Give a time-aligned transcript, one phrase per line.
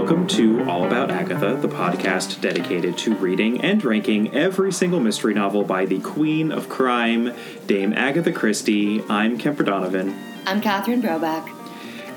[0.00, 5.34] welcome to All About Agatha, the podcast dedicated to reading and ranking every single mystery
[5.34, 7.34] novel by the Queen of Crime,
[7.66, 9.04] Dame Agatha Christie.
[9.10, 10.18] I'm Kemper Donovan.
[10.46, 11.54] I'm Catherine Brobeck.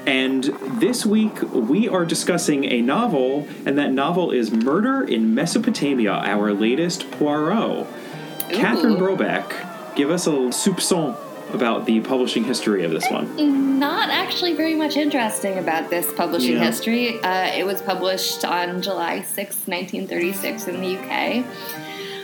[0.07, 0.45] And
[0.79, 6.53] this week we are discussing a novel, and that novel is Murder in Mesopotamia, our
[6.53, 7.85] latest Poirot.
[8.49, 11.17] Catherine Brobeck, give us a soupçon
[11.53, 13.79] about the publishing history of this one.
[13.79, 16.65] Not actually very much interesting about this publishing Yeah.
[16.65, 17.19] history.
[17.21, 21.43] Uh, it was published on July sixth, 1936, in the UK,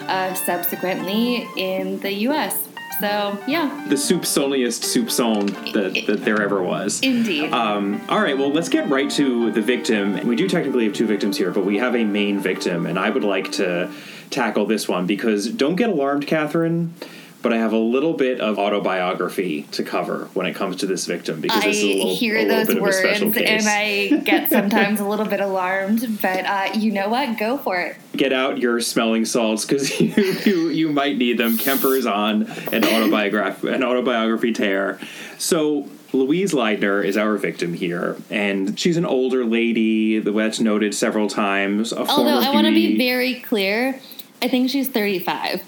[0.08, 2.56] uh, subsequently in the US.
[3.00, 7.00] So, yeah, The soup soupçoniest soupçon that, that there ever was.
[7.02, 7.54] indeed.
[7.54, 10.20] Um, all right, well, let's get right to the victim.
[10.28, 13.10] We do technically have two victims here, but we have a main victim, and I
[13.10, 13.90] would like to
[14.32, 16.94] tackle this one because don't get alarmed, Catherine.
[17.42, 21.06] But I have a little bit of autobiography to cover when it comes to this
[21.06, 23.38] victim because I this is a little, hear a little those bit of a words
[23.38, 27.38] and I get sometimes a little bit alarmed, but uh, you know what?
[27.40, 27.96] Go for it.
[28.14, 30.14] Get out your smelling salts because you,
[30.46, 31.58] you you might need them.
[31.58, 35.00] Kemper is on an autobiography an autobiography tear.
[35.38, 40.96] So Louise Leidner is our victim here, and she's an older lady The that's noted
[40.96, 41.92] several times.
[41.92, 44.00] A Although I want to be very clear,
[44.42, 45.64] I think she's 35.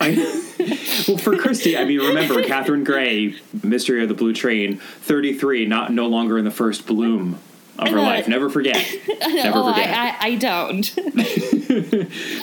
[0.00, 0.14] I,
[1.08, 5.92] well, for Christie, I mean, remember Catherine Gray, Mystery of the Blue Train, thirty-three, not
[5.92, 7.38] no longer in the first bloom
[7.86, 8.28] of her life.
[8.28, 8.76] Never forget.
[9.20, 9.90] Never oh, forget.
[9.90, 10.94] I, I, I don't.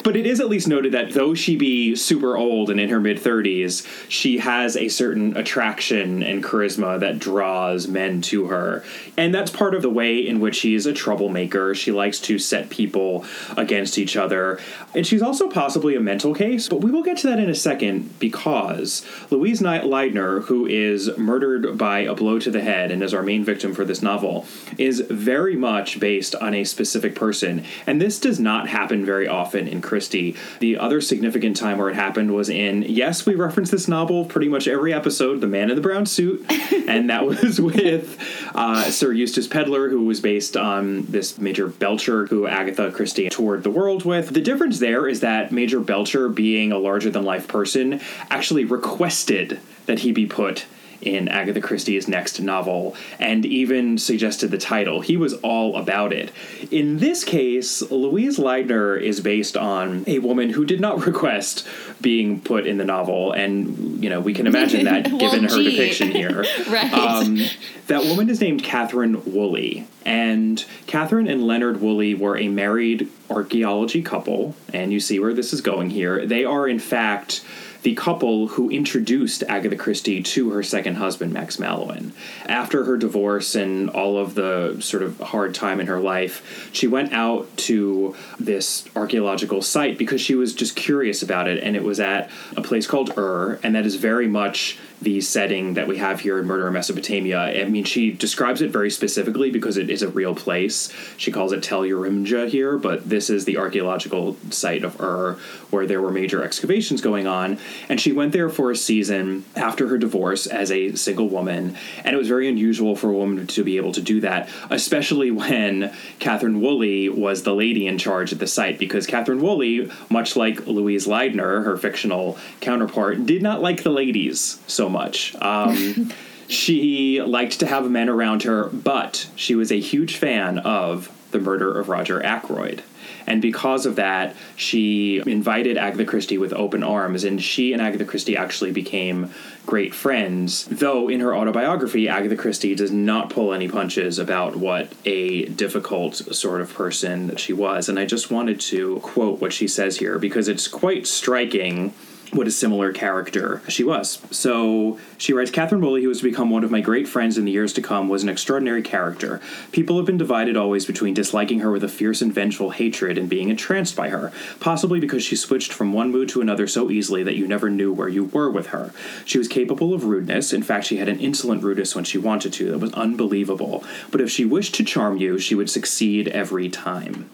[0.08, 3.00] But it is at least noted that though she be super old and in her
[3.02, 8.86] mid 30s, she has a certain attraction and charisma that draws men to her.
[9.18, 11.76] And that's part of the way in which she is a troublemaker.
[11.76, 13.26] She likes to set people
[13.58, 14.62] against each other.
[14.96, 17.56] And she's also possibly a mental case, but we will get to that in a
[17.56, 23.04] second because Louise Knight Leidner, who is murdered by a blow to the head and
[23.04, 24.46] is our main victim for this novel,
[24.78, 27.62] is very much based on a specific person.
[27.86, 30.38] And this does not happen very often in Christie.
[30.60, 34.48] The other significant time where it happened was in, yes, we reference this novel pretty
[34.48, 36.46] much every episode, The Man in the Brown Suit,
[36.88, 38.18] and that was with
[38.56, 43.64] uh, Sir Eustace Pedler, who was based on this Major Belcher, who Agatha Christie toured
[43.64, 44.30] the world with.
[44.30, 48.00] The difference there is that Major Belcher, being a larger than life person,
[48.30, 50.68] actually requested that he be put
[51.02, 55.02] in Agatha Christie's next novel and even suggested the title.
[55.02, 56.32] He was all about it.
[56.72, 61.68] In this case, Louise Leidner is based on a woman who did not request
[62.02, 65.50] being put in the novel, and you know we can imagine that Well, given her
[65.50, 65.72] gee.
[65.72, 66.46] depiction here.
[66.68, 66.92] Right.
[66.92, 67.40] Um,
[67.88, 74.02] that woman is named Catherine Woolley, and Catherine and Leonard Woolley were a married archaeology
[74.02, 76.26] couple, and you see where this is going here.
[76.26, 77.44] They are, in fact,
[77.88, 82.12] the couple who introduced Agatha Christie to her second husband, Max Mallowan.
[82.46, 86.86] After her divorce and all of the sort of hard time in her life, she
[86.86, 91.84] went out to this archaeological site because she was just curious about it, and it
[91.84, 95.98] was at a place called Ur, and that is very much the setting that we
[95.98, 97.40] have here in Murder in Mesopotamia.
[97.40, 100.92] I mean, she describes it very specifically because it is a real place.
[101.18, 105.38] She calls it Tell Yarimjah here, but this is the archaeological site of Ur
[105.70, 107.60] where there were major excavations going on.
[107.90, 111.78] And she went there for a season after her divorce as a single woman.
[112.04, 115.30] And it was very unusual for a woman to be able to do that, especially
[115.32, 120.36] when Catherine Woolley was the lady in charge at the site, because Catherine Woolley, much
[120.36, 125.36] like Louise Leidner, her fictional counterpart, did not like the ladies so much.
[125.36, 126.12] Um,
[126.48, 131.40] she liked to have men around her, but she was a huge fan of the
[131.40, 132.84] murder of Roger Ackroyd.
[133.28, 138.06] And because of that, she invited Agatha Christie with open arms, and she and Agatha
[138.06, 139.34] Christie actually became
[139.66, 140.64] great friends.
[140.66, 146.16] Though in her autobiography, Agatha Christie does not pull any punches about what a difficult
[146.16, 147.90] sort of person she was.
[147.90, 151.94] And I just wanted to quote what she says here because it's quite striking
[152.38, 154.22] what a similar character she was.
[154.32, 157.46] So she writes Catherine Woolley, who was to become one of my great friends in
[157.46, 159.42] the years to come, was an extraordinary character.
[159.72, 163.28] People have been divided always between disliking her with a fierce and vengeful hatred and
[163.28, 167.24] being entranced by her, possibly because she switched from one mood to another so easily
[167.24, 168.94] that you never knew where you were with her.
[169.26, 170.54] She was capable of rudeness.
[170.54, 173.84] In fact, she had an insolent rudeness when she wanted to that was unbelievable.
[174.12, 177.30] But if she wished to charm you, she would succeed every time.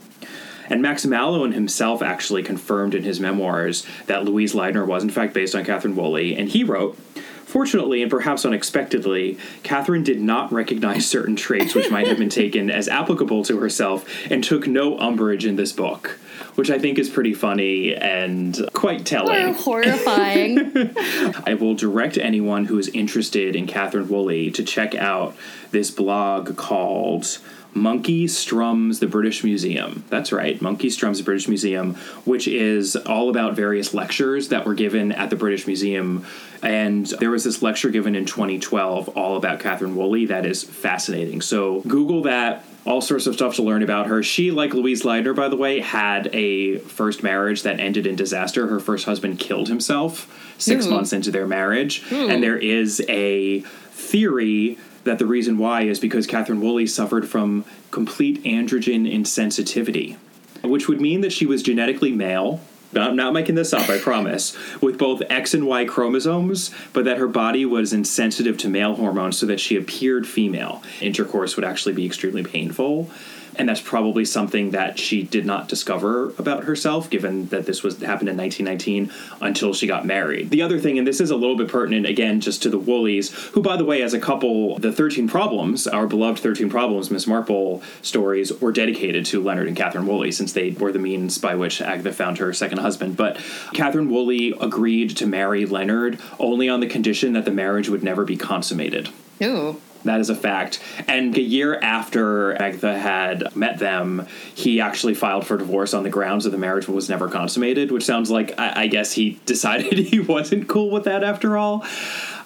[0.70, 5.34] And Max Mallowan himself actually confirmed in his memoirs that Louise Leidner was in fact
[5.34, 6.98] based on Catherine Woolley, and he wrote.
[7.46, 12.72] Fortunately, and perhaps unexpectedly, Catherine did not recognize certain traits which might have been taken
[12.72, 16.18] as applicable to herself and took no umbrage in this book,
[16.56, 19.54] which I think is pretty funny and quite Or telling.
[19.54, 20.58] horrifying.
[21.46, 25.36] I will direct anyone who is interested in Catherine Woolley to check out
[25.70, 27.38] this blog called
[27.74, 30.04] Monkey Strums the British Museum.
[30.10, 34.76] That's right, Monkey Strums the British Museum, which is all about various lectures that were
[34.76, 36.26] given at the British Museum.
[36.62, 41.42] And there was this lecture given in 2012 all about Catherine Woolley that is fascinating.
[41.42, 42.66] So Google that.
[42.86, 44.22] All sorts of stuff to learn about her.
[44.24, 48.68] She, like Louise Leidner, by the way, had a first marriage that ended in disaster.
[48.68, 50.90] Her first husband killed himself six Ooh.
[50.90, 52.04] months into their marriage.
[52.12, 52.28] Ooh.
[52.30, 53.62] And there is a
[53.92, 60.18] theory that the reason why is because Catherine Woolley suffered from complete androgen insensitivity,
[60.64, 62.62] which would mean that she was genetically male.
[62.96, 67.18] I'm not making this up, I promise, with both X and Y chromosomes, but that
[67.18, 70.84] her body was insensitive to male hormones so that she appeared female.
[71.02, 73.10] Intercourse would actually be extremely painful.
[73.56, 78.02] And that's probably something that she did not discover about herself, given that this was
[78.02, 79.12] happened in 1919
[79.42, 80.50] until she got married.
[80.50, 83.32] The other thing, and this is a little bit pertinent again, just to the Woolleys,
[83.52, 87.28] who, by the way, as a couple, the 13 Problems, our beloved 13 Problems, Miss
[87.28, 91.56] Marple stories, were dedicated to Leonard and Catherine Woolley, since they were the means by
[91.56, 93.18] which Agatha found her second husband.
[93.18, 93.38] But
[93.74, 98.26] Catherine Woolley agreed to marry Leonard only on the condition that the marriage would never
[98.26, 99.10] be consummated.
[99.42, 99.80] Ooh.
[100.06, 100.80] That is a fact.
[101.08, 106.10] And a year after Agatha had met them, he actually filed for divorce on the
[106.10, 109.94] grounds that the marriage was never consummated, which sounds like I, I guess he decided
[109.98, 111.86] he wasn't cool with that after all.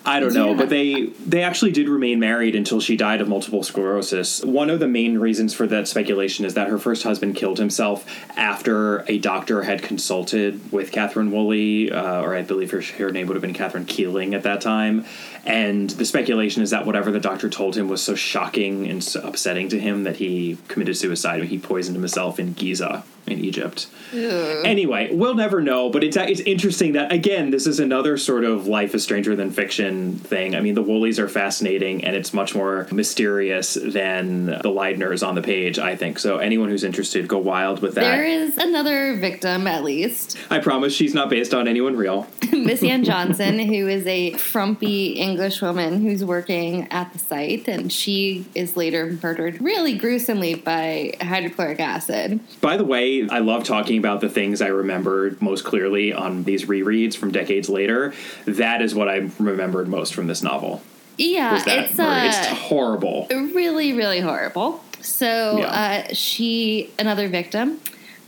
[0.05, 0.55] I don't know, Yeah.
[0.57, 4.41] but they they actually did remain married until she died of multiple sclerosis.
[4.41, 8.05] One of the main reasons for that speculation is that her first husband killed himself
[8.37, 13.27] after a doctor had consulted with Catherine Woolley, uh, or I believe her, her name
[13.27, 15.03] would have been Catherine Keeling at that time.
[15.47, 19.21] And the speculation is that whatever the doctor told him was so shocking and so
[19.21, 21.39] upsetting to him that he committed suicide.
[21.39, 23.87] When he poisoned himself in Giza in Egypt.
[24.13, 28.67] Anyway, we'll never know, but it's it's interesting that again, this is another sort of
[28.67, 30.55] life is stranger than fiction thing.
[30.55, 35.35] I mean, the Woolleys are fascinating, and it's much more mysterious than the Leidners on
[35.35, 35.77] the page.
[35.77, 36.37] I think so.
[36.37, 38.01] Anyone who's interested, go wild with that.
[38.01, 40.37] There is another victim, at least.
[40.49, 42.27] I promise she's not based on anyone real.
[42.53, 47.91] Miss Ann Johnson, who is a frumpy English woman who's working at the site, and
[47.91, 52.39] she is later murdered really gruesomely by hydrochloric acid.
[52.61, 56.65] By the way, I love talking about the things I remembered most clearly on these
[56.65, 58.13] rereads from decades later.
[58.45, 60.81] That is what I remembered most from this novel.
[61.17, 63.27] Yeah, it's uh, it's horrible.
[63.31, 64.83] really, really horrible.
[65.01, 66.03] So Yeah.
[66.09, 67.79] uh, she, another victim.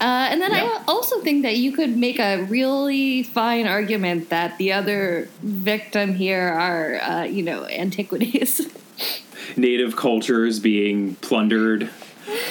[0.02, 0.64] Uh, and then Yeah.
[0.64, 6.16] I also think that you could make a really fine argument that the other victim
[6.16, 8.62] here are, uh, you know, antiquities.
[9.58, 11.90] native cultures being plundered.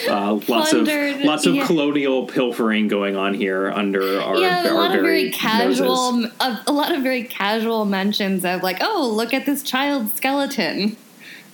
[0.09, 1.65] Uh, lots Plundered, of lots of yeah.
[1.65, 6.25] colonial pilfering going on here under our, yeah, a our lot of very very casual,
[6.41, 10.97] a, a lot of very casual mentions of like, oh, look at this child's skeleton.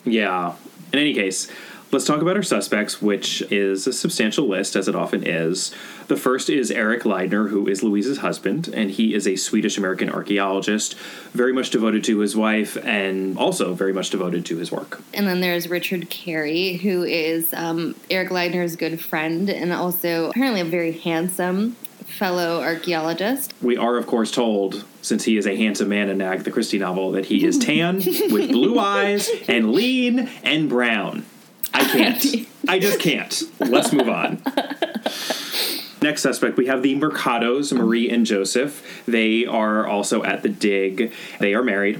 [0.05, 0.55] Yeah.
[0.93, 1.50] In any case,
[1.94, 5.73] let's talk about our suspects, which is a substantial list, as it often is.
[6.08, 10.11] The first is Eric Leidner, who is Louise's husband, and he is a Swedish American
[10.11, 10.96] archaeologist,
[11.32, 15.02] very much devoted to his wife and also very much devoted to his work.
[15.14, 20.62] And then there's Richard Carey, who is um, Eric Leidner's good friend and also apparently
[20.62, 21.76] a very handsome
[22.06, 23.55] fellow archaeologist.
[23.62, 26.79] We are, of course, told, since he is a handsome man in an Agatha Christie
[26.81, 27.97] novel, that he is tan
[28.31, 31.25] with blue eyes and lean and brown.
[31.75, 32.25] I can't.
[32.69, 33.43] I just can't.
[33.61, 34.43] Let's move on.
[36.00, 39.04] Next suspect, we have the Mercados, Marie and Joseph.
[39.07, 41.12] They are also at the dig.
[41.40, 41.99] They are married.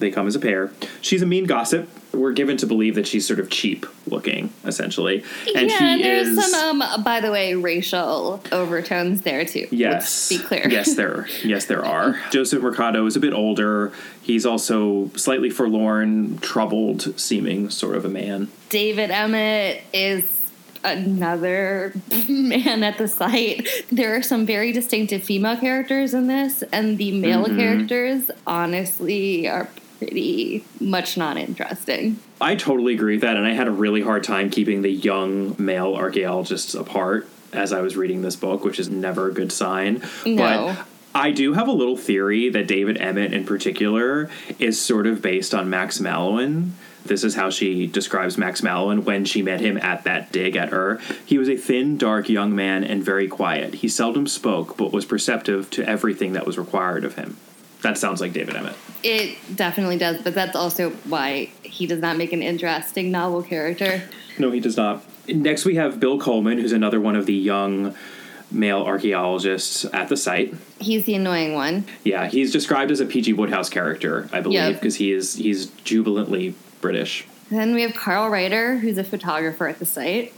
[0.00, 0.72] They come as a pair.
[1.00, 1.88] She's a mean gossip.
[2.16, 5.24] We're given to believe that she's sort of cheap looking, essentially.
[5.54, 6.50] And yeah, there's is.
[6.52, 9.66] some, um, by the way, racial overtones there too.
[9.70, 9.92] Yes.
[10.02, 10.68] Let's be clear.
[10.68, 11.26] yes, there.
[11.42, 12.20] Yes, there are.
[12.30, 13.92] Joseph Mercado is a bit older.
[14.22, 18.48] He's also slightly forlorn, troubled, seeming sort of a man.
[18.70, 20.40] David Emmett is
[20.82, 21.94] another
[22.28, 23.66] man at the site.
[23.90, 27.58] There are some very distinctive female characters in this, and the male Mm-hmm.
[27.58, 29.68] characters honestly are
[30.04, 32.18] pretty much not interesting.
[32.40, 35.56] I totally agree with that, and I had a really hard time keeping the young
[35.58, 40.02] male archaeologists apart as I was reading this book, which is never a good sign.
[40.26, 40.36] No.
[40.36, 45.22] But I do have a little theory that David Emmett, in particular, is sort of
[45.22, 46.72] based on Max Mallowan.
[47.04, 50.70] This is how she describes Max Mallowan when she met him at that dig at
[50.70, 51.00] her.
[51.24, 53.74] He was a thin, dark young man and very quiet.
[53.74, 57.36] He seldom spoke, but was perceptive to everything that was required of him.
[57.84, 58.74] That sounds like David Emmett.
[59.02, 64.02] It definitely does, but that's also why he does not make an interesting novel character.
[64.38, 65.04] No, he does not.
[65.28, 67.94] Next, we have Bill Coleman, who's another one of the young
[68.50, 70.54] male archaeologists at the site.
[70.80, 71.84] He's the annoying one.
[72.04, 73.34] Yeah, he's described as a P.G.
[73.34, 74.74] Wodehouse character, I believe, Yep.
[74.80, 77.26] because he is he's jubilantly British.
[77.50, 80.32] Then we have Carl Reiter, who's a photographer at the site.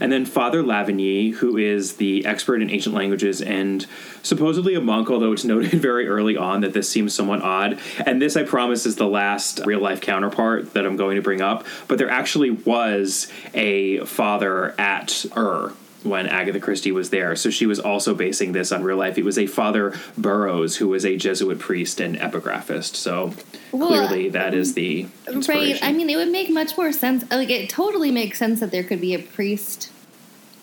[0.00, 3.86] And then Father Lavigny, who is the expert in ancient languages and
[4.22, 7.78] supposedly a monk, although it's noted very early on that this seems somewhat odd.
[8.04, 11.40] And this, I promise, is the last real life counterpart that I'm going to bring
[11.40, 11.66] up.
[11.86, 17.36] But there actually was a father at Ur when Agatha Christie was there.
[17.36, 19.18] So she was also basing this on real life.
[19.18, 22.94] It was a Father Burrows who was a Jesuit priest and epigraphist.
[22.96, 23.34] So
[23.72, 25.06] Well, clearly that is the
[25.48, 25.78] Right.
[25.82, 27.24] I mean, it would make much more sense.
[27.30, 29.90] Like, it totally makes sense that there could be a priest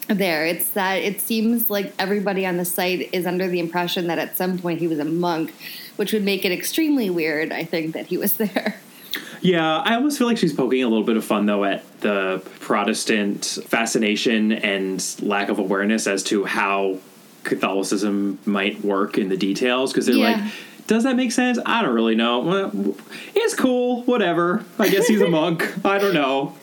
[0.07, 0.45] there.
[0.45, 4.37] It's that it seems like everybody on the site is under the impression that at
[4.37, 5.53] some point he was a monk,
[5.97, 8.79] which would make it extremely weird, I think, that he was there.
[9.41, 12.41] Yeah, I almost feel like she's poking a little bit of fun though at the
[12.59, 16.97] Protestant fascination and lack of awareness as to how
[17.43, 20.41] Catholicism might work in the details because they're Yeah.
[20.43, 20.51] like,
[20.87, 21.59] does that make sense?
[21.65, 22.95] I don't really know.
[23.35, 24.63] It's cool, whatever.
[24.79, 25.85] I guess he's a monk.
[25.85, 26.55] I don't know.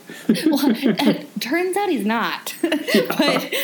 [0.46, 0.74] well,
[1.40, 2.54] turns out he's not.
[2.62, 3.54] but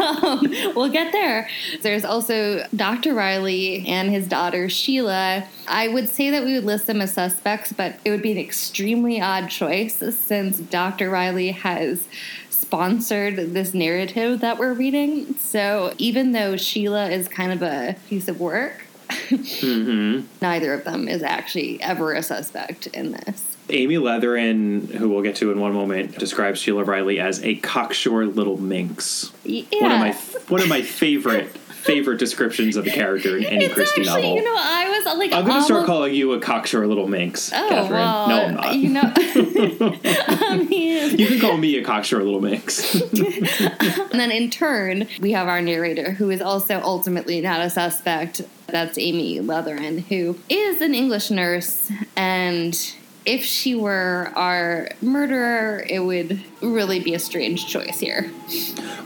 [0.00, 0.40] um,
[0.74, 1.48] we'll get there.
[1.82, 3.14] There's also Dr.
[3.14, 5.46] Riley and his daughter Sheila.
[5.68, 8.38] I would say that we would list them as suspects, but it would be an
[8.38, 11.10] extremely odd choice since Dr.
[11.10, 12.08] Riley has
[12.48, 15.34] sponsored this narrative that we're reading.
[15.36, 18.86] So even though Sheila is kind of a piece of work,
[19.30, 20.26] Mm-hmm.
[20.42, 23.56] neither of them is actually ever a suspect in this.
[23.68, 28.26] Amy Leatheran, who we'll get to in one moment, describes Sheila Riley as a cocksure
[28.26, 29.32] little minx.
[29.44, 29.64] Yeah.
[29.80, 30.12] One of my
[30.48, 34.36] one of my favorite favorite descriptions of a character in any it's Christie actually, novel.
[34.36, 37.68] you know, I was like, I'm gonna start calling you a cocksure little minx, Oh
[37.68, 37.90] Catherine.
[37.92, 38.74] well, no, I'm not.
[38.76, 42.94] You know, I mean, You can call me a cocksure little minx.
[43.00, 48.42] and then in turn, we have our narrator, who is also ultimately not a suspect.
[48.66, 52.78] That's Amy Leatheran, who is an English nurse, and
[53.26, 58.30] if she were our murderer, it would really be a strange choice here.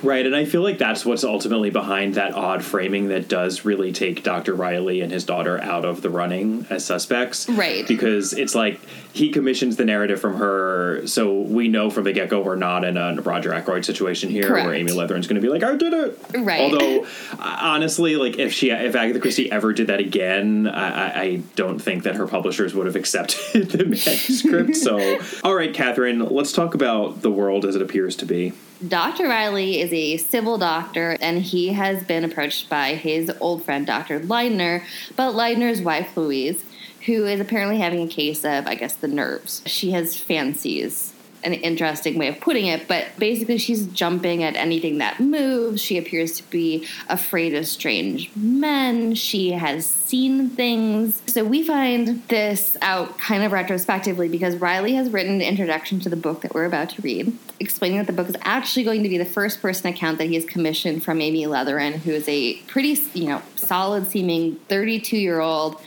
[0.02, 3.92] right, and I feel like that's what's ultimately behind that odd framing that does really
[3.92, 4.54] take Dr.
[4.54, 7.48] Riley and his daughter out of the running as suspects.
[7.48, 7.86] Right.
[7.86, 8.80] Because it's like
[9.12, 12.84] he commissions the narrative from her, so we know from the get go we're not
[12.84, 14.66] in a Roger Ackroyd situation here Correct.
[14.66, 16.18] where Amy Leatheran's going to be like, I did it.
[16.36, 16.60] Right.
[16.60, 17.04] Although,
[17.38, 21.36] uh, honestly, like if she, if Agatha Christie ever did that again, I, I- I
[21.56, 24.76] don't think that her publishers would have accepted the manuscript.
[24.76, 28.52] so, all right, Catherine, let's talk about the world as it appears to be.
[28.86, 29.28] Dr.
[29.28, 34.20] Riley is a civil doctor, and he has been approached by his old friend, Dr.
[34.20, 34.82] Leidner,
[35.14, 36.64] but Leidner's wife, Louise,
[37.06, 39.62] who is apparently having a case of, I guess, the nerves.
[39.66, 41.13] She has fancies.
[41.44, 45.80] An interesting way of putting it, but basically, she's jumping at anything that moves.
[45.80, 49.14] She appears to be afraid of strange men.
[49.14, 51.22] She has seen things.
[51.26, 56.08] So, we find this out kind of retrospectively because Riley has written an introduction to
[56.08, 59.08] the book that we're about to read explaining that the book is actually going to
[59.08, 62.56] be the first person account that he has commissioned from Amy Leatheran, who is a
[62.62, 65.80] pretty, you know, solid seeming 32 year old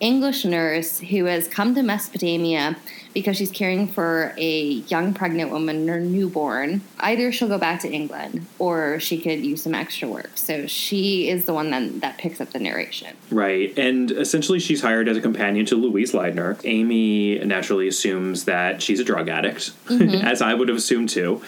[0.00, 2.76] English nurse who has come to Mesopotamia
[3.14, 6.82] because she's caring for a young pregnant woman or newborn.
[6.98, 10.36] Either she'll go back to England or she could use some extra work.
[10.36, 13.16] So she is the one that, that picks up the narration.
[13.30, 13.76] Right.
[13.78, 16.60] And essentially, she's hired as a companion to Louise Leidner.
[16.64, 20.14] Amy naturally assumes that she's a drug addict, mm-hmm.
[20.26, 21.42] as I would have assumed too,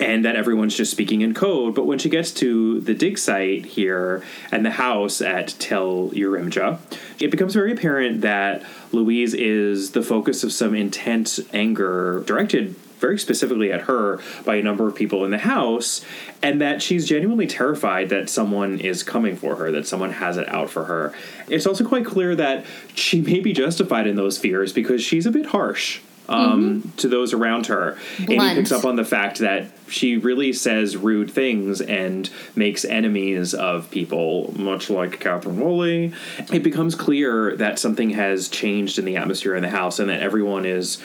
[0.00, 1.74] and that everyone's just speaking in code.
[1.74, 6.78] But when she gets to the dig site here and the house at Tell Yarimjah,
[7.20, 13.18] it becomes very apparent that Louise is the focus of some intense anger directed very
[13.18, 16.04] specifically at her by a number of people in the house,
[16.42, 20.48] and that she's genuinely terrified that someone is coming for her, that someone has it
[20.50, 21.14] out for her.
[21.48, 25.30] It's also quite clear that she may be justified in those fears because she's a
[25.30, 26.00] bit harsh.
[26.30, 28.58] Um, To those around her, Amy Blunt.
[28.58, 33.90] picks up on the fact that she really says rude things and makes enemies of
[33.90, 36.12] people, much like Catherine Woolley.
[36.52, 40.22] It becomes clear that something has changed in the atmosphere in the house and that
[40.22, 40.98] everyone is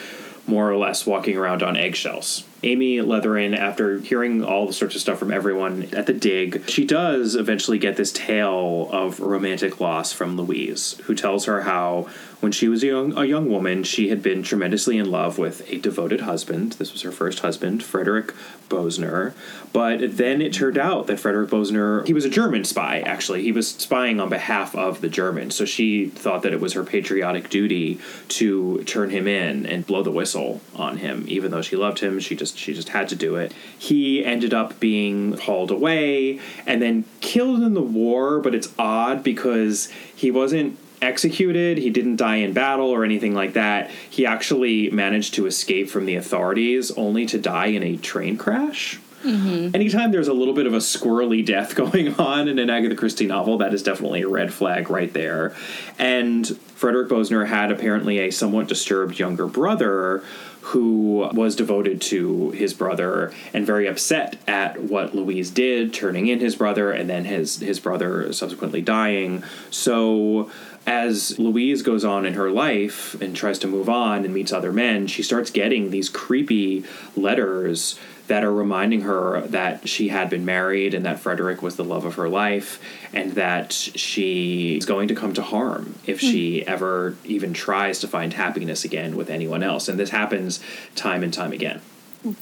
[0.46, 2.44] more or less walking around on eggshells.
[2.62, 6.84] Amy Leatheran, after hearing all the sorts of stuff from everyone at the dig, she
[6.84, 12.08] does eventually get this tale of romantic loss from Louise, who tells her how
[12.40, 15.68] when she was a young, a young woman, she had been tremendously in love with
[15.72, 16.72] a devoted husband.
[16.74, 18.34] This was her first husband, Frederick
[18.68, 19.32] Bosner.
[19.72, 23.42] But then it turned out that Frederick Bosner, he was a German spy, actually.
[23.42, 25.54] He was spying on behalf of the Germans.
[25.54, 30.02] So she thought that it was her patriotic duty to turn him in and blow
[30.02, 31.24] the whistle on him.
[31.28, 33.52] Even though she loved him, she just she just had to do it.
[33.78, 39.22] He ended up being hauled away and then killed in the war, but it's odd
[39.22, 41.78] because he wasn't executed.
[41.78, 43.90] He didn't die in battle or anything like that.
[43.90, 48.98] He actually managed to escape from the authorities only to die in a train crash.
[49.26, 49.74] Mm-hmm.
[49.74, 53.26] Anytime there's a little bit of a squirrely death going on in an Agatha Christie
[53.26, 55.54] novel, that is definitely a red flag right there.
[55.98, 60.22] And Frederick Bosner had apparently a somewhat disturbed younger brother
[60.60, 66.40] who was devoted to his brother and very upset at what Louise did, turning in
[66.40, 69.44] his brother and then his his brother subsequently dying.
[69.70, 70.50] So
[70.84, 74.72] as Louise goes on in her life and tries to move on and meets other
[74.72, 76.84] men, she starts getting these creepy
[77.16, 81.84] letters that are reminding her that she had been married and that Frederick was the
[81.84, 82.80] love of her life
[83.12, 88.08] and that she is going to come to harm if she ever even tries to
[88.08, 89.88] find happiness again with anyone else.
[89.88, 90.60] And this happens
[90.94, 91.80] time and time again.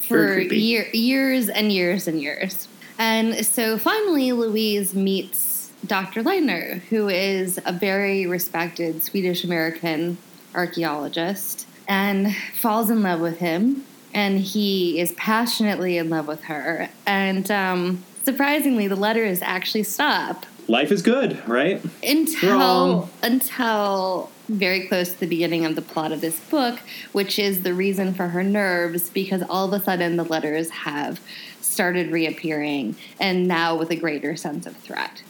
[0.01, 2.69] For year, years and years and years.
[2.99, 6.23] And so finally, Louise meets Dr.
[6.23, 10.17] Leidner, who is a very respected Swedish American
[10.55, 13.85] archaeologist, and falls in love with him.
[14.15, 16.89] And he is passionately in love with her.
[17.07, 21.83] And um, surprisingly, the letters actually stop Life is good, right?
[22.03, 23.11] until Wrong.
[23.23, 26.79] until very close to the beginning of the plot of this book,
[27.13, 31.21] which is the reason for her nerves, because all of a sudden the letters have
[31.61, 35.23] started reappearing, and now with a greater sense of threat.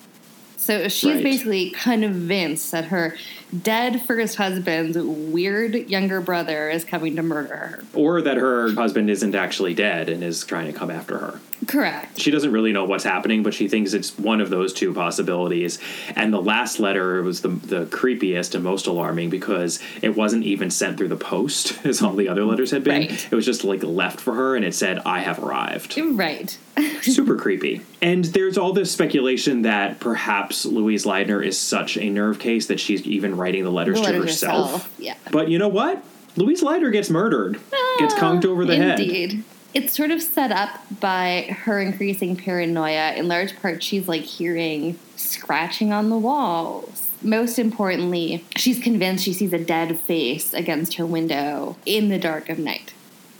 [0.56, 1.22] So she's Right.
[1.24, 3.16] basically convinced that her
[3.62, 7.84] dead first husband's weird younger brother is coming to murder her.
[7.94, 11.40] Or that her husband isn't actually dead and is trying to come after her.
[11.66, 12.20] Correct.
[12.20, 15.78] She doesn't really know what's happening, but she thinks it's one of those two possibilities.
[16.14, 20.70] And the last letter was the, the creepiest and most alarming because it wasn't even
[20.70, 23.08] sent through the post as all the other letters had been.
[23.08, 23.28] Right.
[23.30, 25.96] It was just like left for her and it said, I have arrived.
[25.98, 26.56] Right.
[27.02, 27.82] Super creepy.
[28.02, 32.80] And there's all this speculation that perhaps Louise Leidner is such a nerve case that
[32.80, 34.72] she's even writing the letters The to letters herself.
[34.72, 35.14] herself, yeah.
[35.30, 36.02] But you know what?
[36.36, 37.60] Louise Leidner gets murdered,
[37.98, 38.98] gets conked over the head.
[39.00, 39.44] Indeed.
[39.72, 43.14] It's sort of set up by her increasing paranoia.
[43.14, 47.08] In large part, she's like hearing scratching on the walls.
[47.22, 52.48] Most importantly, she's convinced she sees a dead face against her window in the dark
[52.48, 52.92] of night.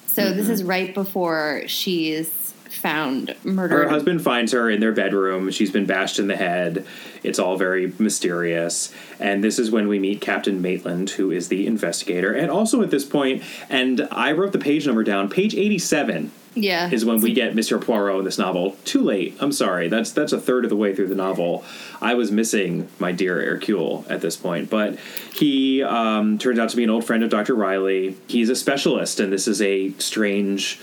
[0.07, 0.53] So this Mm-hmm.
[0.53, 3.85] is right before she's found murdered.
[3.85, 5.51] Her husband finds her in their bedroom.
[5.51, 6.87] She's been bashed in the head.
[7.23, 8.93] It's all very mysterious.
[9.19, 12.33] And this is when we meet Captain Maitland, who is the investigator.
[12.33, 16.91] And also at this point, and I wrote the page number down, page 87 yeah.
[16.91, 17.81] is when we get Mr.
[17.81, 18.77] Poirot in this novel.
[18.85, 19.37] Too late.
[19.41, 19.89] I'm sorry.
[19.89, 21.65] That's that's a third of the way through the novel.
[22.01, 24.99] I was missing my dear Hercule at this point, but
[25.35, 27.55] he um, turns out to be an old friend of Dr.
[27.55, 28.17] Riley.
[28.27, 30.81] He's a specialist, and this is a strange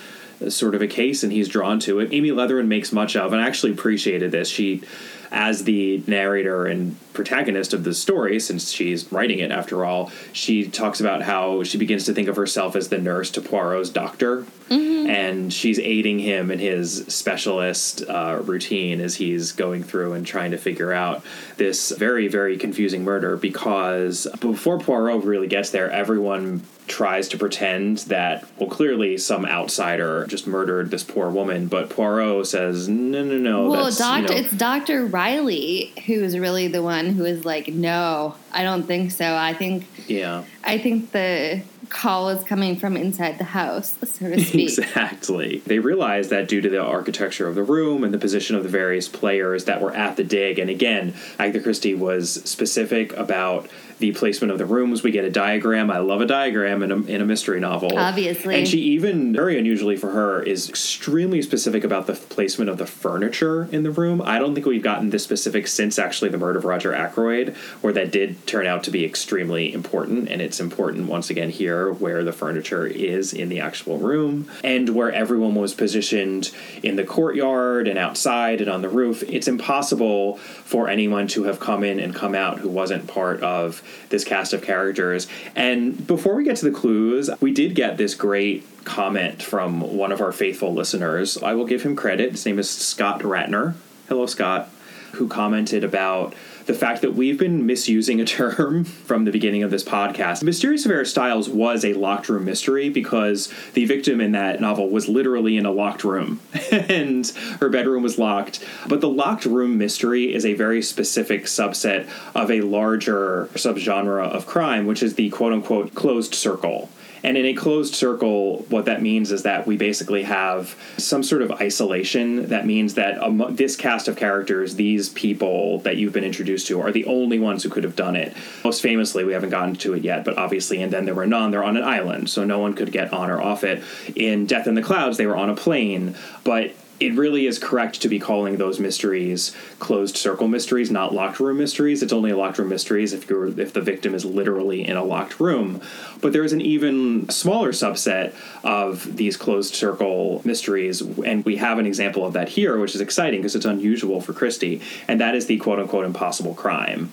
[0.50, 2.12] sort of a case, and he's drawn to it.
[2.12, 4.50] Amy Leatherman makes much of, and I actually appreciated this.
[4.50, 4.82] She
[5.32, 10.68] as the narrator and protagonist of the story, since she's writing it after all, she
[10.68, 14.46] talks about how she begins to think of herself as the nurse to Poirot's doctor,
[14.70, 20.52] and she's aiding him in his specialist uh, routine as he's going through and trying
[20.52, 21.24] to figure out
[21.58, 23.36] this very, very confusing murder.
[23.36, 30.26] Because before Poirot really gets there, everyone tries to pretend that well clearly some outsider
[30.28, 34.34] just murdered this poor woman but poirot says no no no well, that's, you doctor,
[34.34, 38.84] know- it's Doctor Riley who is really the one who is like, no, I don't
[38.84, 39.36] think so.
[39.36, 44.40] I think yeah I think the call is coming from inside the house, so to
[44.44, 44.70] speak.
[44.70, 45.60] Exactly.
[45.60, 48.70] They realized that due to the architecture of the room and the position of the
[48.70, 53.70] various players that were at the dig, and again, Agatha Christie was specific about
[54.02, 55.04] the placement of the rooms.
[55.04, 55.90] We get a diagram.
[55.90, 57.98] I love a diagram in a, in a mystery novel.
[57.98, 58.58] Obviously.
[58.58, 62.86] And she even, very unusually for her, is extremely specific about the placement of the
[62.86, 64.22] furniture in the room.
[64.22, 67.94] I don't think we've gotten this specific since actually the murder of Roger Ackroyd, where
[67.94, 70.28] that did turn out to be extremely important.
[70.30, 74.90] And it's important once again here where the furniture is in the actual room and
[74.90, 79.22] where everyone was positioned in the courtyard and outside and on the roof.
[79.24, 83.84] It's impossible for anyone to have come in and come out who wasn't part of
[84.10, 85.28] this cast of characters.
[85.56, 90.12] And before we get to the clues, we did get this great comment from one
[90.12, 91.38] of our faithful listeners.
[91.42, 92.32] I will give him credit.
[92.32, 93.76] His name is Scott Ratner.
[94.08, 94.70] Hello, Scott,
[95.14, 96.34] who commented about
[96.72, 100.42] the fact that we've been misusing a term from the beginning of this podcast.
[100.42, 105.10] Mysterious Affair Styles was a locked room mystery because the victim in that novel was
[105.10, 106.40] literally in a locked room
[106.72, 107.28] and
[107.60, 108.66] her bedroom was locked.
[108.88, 114.48] But the locked room mystery is a very specific subset of a larger subgenre of
[114.48, 116.90] crime, which is the quote unquote closed circle.
[117.24, 121.44] And in a closed circle, what that means is that we basically have some sort
[121.44, 122.48] of isolation.
[122.48, 123.20] That means that
[123.56, 127.64] this cast of characters, these people that you've been introduced to, are the only ones
[127.64, 128.36] who could have done it.
[128.64, 131.52] Most famously, we haven't gotten to it yet, but obviously, and then there were none.
[131.52, 133.84] They're on an island, so no one could get on or off it.
[134.16, 138.02] In Death in the Clouds, they were on a plane, but it really is correct
[138.02, 142.04] to be calling those mysteries closed circle mysteries, not locked room mysteries.
[142.04, 145.40] It's only locked room mysteries if you're if the victim is literally in a locked
[145.40, 145.82] room.
[146.22, 148.34] But there's an even smaller subset
[148.64, 153.02] of these closed circle mysteries, and we have an example of that here, which is
[153.02, 157.12] exciting because it's unusual for Christie, and that is the quote unquote impossible crime.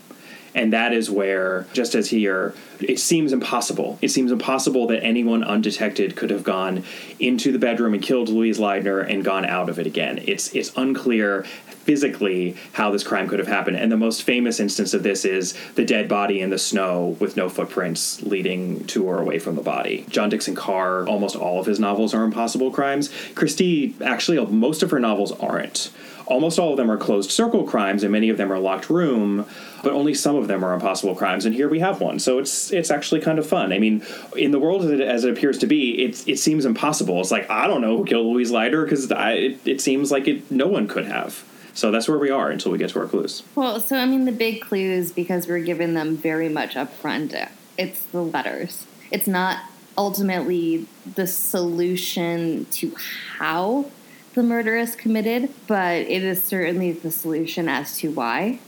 [0.54, 3.98] And that is where, just as here, it seems impossible.
[4.00, 6.84] It seems impossible that anyone undetected could have gone
[7.18, 10.20] into the bedroom and killed Louise Leidner and gone out of it again.
[10.26, 11.44] It's it's unclear
[11.88, 13.74] physically how this crime could have happened.
[13.74, 17.34] And the most famous instance of this is the dead body in the snow with
[17.34, 20.04] no footprints leading to or away from the body.
[20.10, 23.08] John Dickson Carr, almost all of his novels are impossible crimes.
[23.34, 25.90] Christie, actually, most of her novels aren't.
[26.26, 29.46] Almost all of them are closed circle crimes, and many of them are locked room,
[29.82, 31.46] but only some of them are impossible crimes.
[31.46, 33.72] And here we have one, so it's it's actually kind of fun.
[33.72, 34.04] I mean,
[34.36, 37.18] in the world as it, as it appears to be, it it seems impossible.
[37.22, 40.50] It's like I don't know who killed Louise Leidner because it, it seems like it
[40.50, 41.42] no one could have.
[41.78, 43.44] So that's where we are until we get to our clues.
[43.54, 47.32] Well, so I mean, the big clues because we're given them very much up front.
[47.76, 48.84] It's the letters.
[49.12, 49.62] It's not
[49.96, 52.96] ultimately the solution to
[53.36, 53.92] how
[54.34, 58.58] the murder is committed, but it is certainly the solution as to why.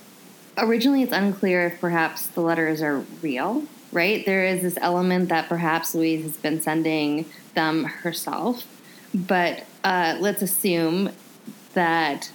[0.56, 4.24] Originally, it's unclear if perhaps the letters are real, right?
[4.24, 8.64] There is this element that perhaps Louise has been sending them herself,
[9.12, 11.10] but uh, let's assume
[11.74, 12.30] that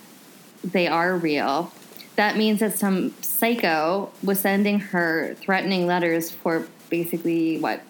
[0.72, 1.72] they are real.
[2.16, 7.82] That means that some psycho was sending her threatening letters for basically what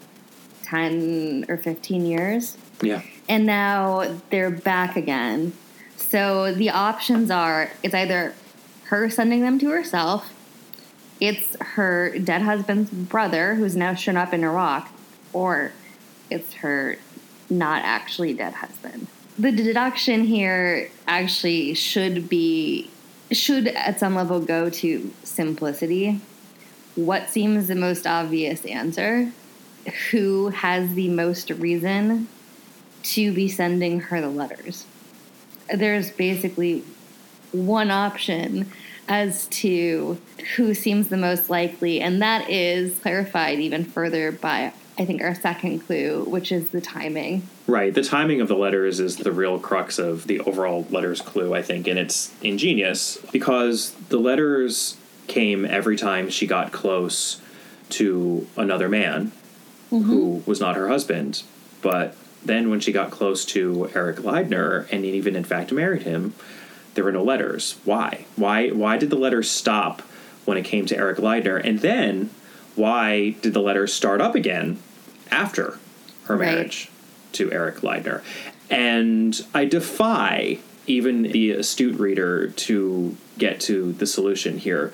[0.63, 2.57] 10 or 15 years.
[2.81, 5.53] Yeah and now they're back again.
[5.97, 8.33] So the options are it's either
[8.85, 10.31] her sending them to herself,
[11.19, 14.91] it's her dead husband's brother who's now shown up in Iraq,
[15.33, 15.71] or
[16.29, 16.97] it's her
[17.49, 19.07] not actually dead husband.
[19.37, 22.89] The deduction here actually should be
[23.31, 26.21] should at some level go to simplicity.
[26.95, 29.31] What seems the most obvious answer?
[30.11, 32.27] Who has the most reason
[33.05, 34.85] to be sending her the letters.
[35.73, 36.83] There's basically
[37.51, 38.71] one option
[39.07, 40.19] as to
[40.55, 45.35] who seems the most likely, and that is clarified even further by, I think, our
[45.35, 47.47] second clue, which is the timing.
[47.67, 47.93] Right.
[47.93, 51.61] The timing of the letters is the real crux of the overall letters clue, I
[51.61, 57.41] think, and it's ingenious because the letters came every time she got close
[57.89, 59.31] to another man
[59.91, 60.03] mm-hmm.
[60.03, 61.43] who was not her husband,
[61.81, 66.35] but then, when she got close to Eric Leidner and even, in fact, married him,
[66.93, 67.79] there were no letters.
[67.85, 68.25] Why?
[68.35, 68.69] Why?
[68.69, 70.01] Why did the letters stop
[70.45, 71.59] when it came to Eric Leidner?
[71.63, 72.29] And then,
[72.75, 74.79] why did the letters start up again
[75.31, 75.79] after
[76.25, 77.33] her marriage right.
[77.33, 78.21] to Eric Leidner?
[78.69, 84.93] And I defy even the astute reader to get to the solution here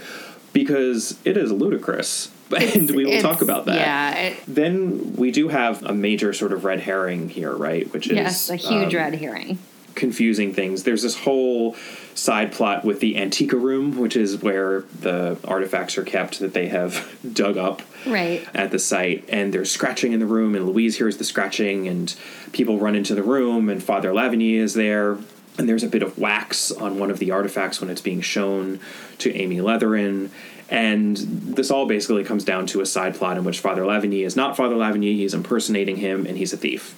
[0.53, 2.31] because it is ludicrous
[2.75, 3.75] and we will talk about that.
[3.75, 4.13] Yeah.
[4.13, 7.91] It, then we do have a major sort of red herring here, right?
[7.93, 9.57] Which is yes, a huge um, red herring.
[9.95, 10.83] Confusing things.
[10.83, 11.75] There's this whole
[12.13, 16.67] side plot with the antika room, which is where the artifacts are kept that they
[16.67, 18.47] have dug up right.
[18.53, 19.25] at the site.
[19.29, 22.13] And there's scratching in the room, and Louise hears the scratching, and
[22.51, 25.17] people run into the room, and Father Lavigny is there.
[25.57, 28.79] And there's a bit of wax on one of the artifacts when it's being shown
[29.19, 30.29] to Amy Leatheran
[30.71, 34.37] and this all basically comes down to a side plot in which Father Lavigny is
[34.37, 36.95] not Father Lavigny, he's impersonating him, and he's a thief.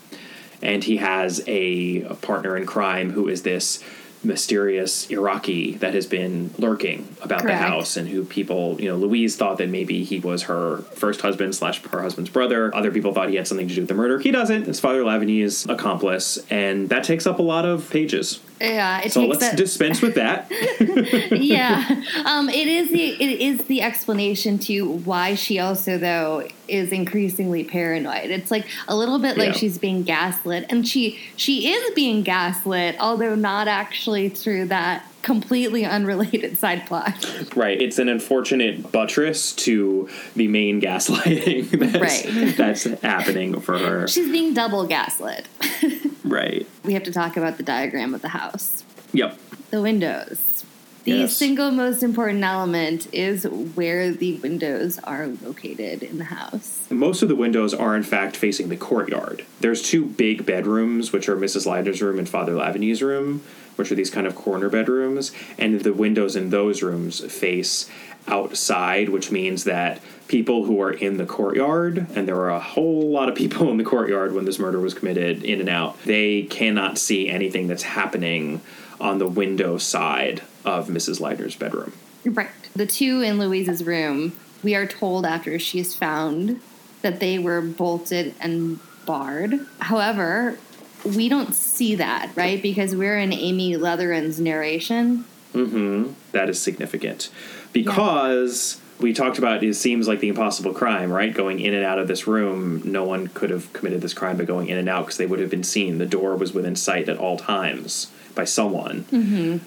[0.63, 3.83] And he has a, a partner in crime who is this
[4.23, 7.59] mysterious Iraqi that has been lurking about Correct.
[7.59, 11.21] the house and who people, you know, Louise thought that maybe he was her first
[11.21, 12.73] husband slash her husband's brother.
[12.73, 14.19] Other people thought he had something to do with the murder.
[14.19, 14.67] He doesn't.
[14.67, 18.39] It's Father Lavigny's accomplice, and that takes up a lot of pages.
[18.63, 19.57] Yeah, so let's that.
[19.57, 20.47] dispense with that.
[21.31, 26.91] yeah, um, it is the it is the explanation to why she also though is
[26.91, 28.29] increasingly paranoid.
[28.29, 29.59] It's like a little bit like yeah.
[29.59, 35.85] she's being gaslit, and she she is being gaslit, although not actually through that completely
[35.85, 37.25] unrelated side plot.
[37.55, 37.81] Right.
[37.81, 42.55] It's an unfortunate buttress to the main gaslighting that's, right.
[42.57, 44.07] that's happening for her.
[44.07, 45.47] She's being double gaslit.
[46.23, 46.67] right.
[46.83, 48.83] We have to talk about the diagram of the house.
[49.13, 49.37] Yep.
[49.69, 50.65] The windows.
[51.03, 51.35] The yes.
[51.35, 56.87] single most important element is where the windows are located in the house.
[56.89, 59.43] Most of the windows are, in fact, facing the courtyard.
[59.59, 61.67] There's two big bedrooms, which are Mrs.
[61.67, 63.43] Leidner's room and Father Lavigny's room
[63.75, 67.89] which are these kind of corner bedrooms, and the windows in those rooms face
[68.27, 73.09] outside, which means that people who are in the courtyard, and there were a whole
[73.09, 76.43] lot of people in the courtyard when this murder was committed, in and out, they
[76.43, 78.61] cannot see anything that's happening
[78.99, 81.19] on the window side of Mrs.
[81.19, 81.93] Leidner's bedroom.
[82.25, 82.49] Right.
[82.75, 84.33] The two in Louise's room,
[84.63, 86.61] we are told after she is found
[87.01, 89.59] that they were bolted and barred.
[89.79, 90.57] However,
[91.03, 92.61] we don't see that, right?
[92.61, 95.25] Because we're in Amy Leatheran's narration.
[95.53, 96.13] Mm-hmm.
[96.31, 97.29] That is significant.
[97.73, 101.33] Because we talked about it seems like the impossible crime, right?
[101.33, 102.81] Going in and out of this room.
[102.85, 105.39] No one could have committed this crime by going in and out because they would
[105.39, 105.97] have been seen.
[105.97, 109.03] The door was within sight at all times by someone.
[109.11, 109.57] Mm-hmm.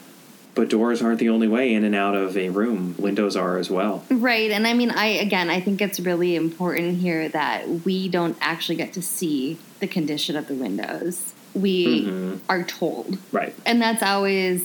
[0.54, 2.94] But doors aren't the only way in and out of a room.
[2.98, 4.04] Windows are as well.
[4.10, 4.50] Right.
[4.50, 8.76] And I mean, I, again, I think it's really important here that we don't actually
[8.76, 11.34] get to see the condition of the windows.
[11.52, 12.38] We Mhm.
[12.48, 13.18] are told.
[13.32, 13.54] Right.
[13.66, 14.62] And that's always,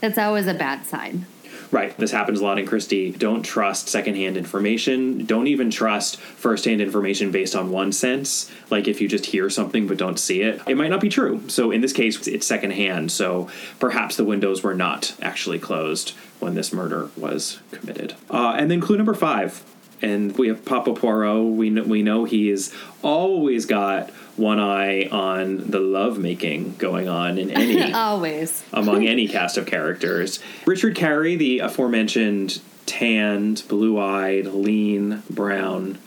[0.00, 1.26] that's always a bad sign.
[1.70, 1.96] Right.
[1.96, 3.10] This happens a lot in Christie.
[3.10, 5.24] Don't trust secondhand information.
[5.24, 8.50] Don't even trust firsthand information based on one sense.
[8.70, 11.42] Like if you just hear something but don't see it, it might not be true.
[11.48, 13.12] So in this case, it's secondhand.
[13.12, 13.48] So
[13.78, 18.14] perhaps the windows were not actually closed when this murder was committed.
[18.30, 19.64] Uh, and then clue number five.
[20.04, 21.56] And we have Papa Poirot.
[21.56, 27.38] We know, we know he's always got one eye on the love making going on
[27.38, 28.62] in any always.
[28.72, 30.40] among any cast of characters.
[30.66, 35.98] Richard Carey, the aforementioned tanned, blue eyed, lean, brown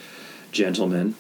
[0.51, 1.15] gentleman,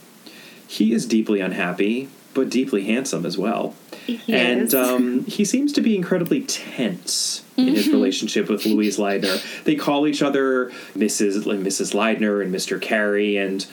[0.67, 3.75] he is deeply unhappy, but deeply handsome as well.
[4.05, 9.63] He and um, he seems to be incredibly tense in his relationship with Louise Leidner.
[9.63, 11.43] They call each other Mrs.
[11.43, 11.93] Mrs.
[11.93, 12.79] Leidner and Mr.
[12.79, 13.63] Carey, and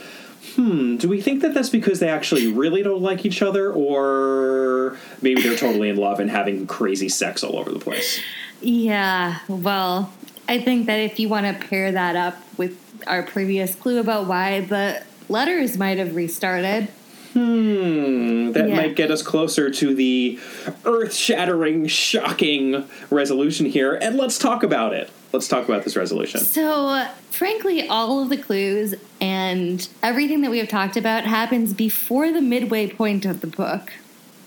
[0.57, 4.97] hmm, do we think that that's because they actually really don't like each other, or
[5.21, 8.19] maybe they're totally in love and having crazy sex all over the place?
[8.61, 10.13] Yeah, well,
[10.49, 14.27] I think that if you want to pair that up with our previous clue about
[14.27, 16.89] why the letters might have restarted,
[17.35, 18.77] Hmm, that Yeah.
[18.77, 20.39] might get us closer to the
[20.85, 23.95] earth shattering, shocking resolution here.
[23.95, 25.11] And let's talk about it.
[25.33, 26.41] Let's talk about this resolution.
[26.41, 32.31] So, frankly, all of the clues and everything that we have talked about happens before
[32.31, 33.93] the midway point of the book.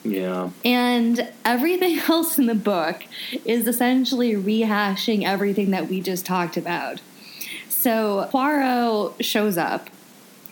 [0.06, 0.52] Yeah.
[0.64, 3.04] And everything else in the book
[3.44, 7.02] is essentially rehashing everything that we just talked about.
[7.68, 9.90] So, Poirot shows up.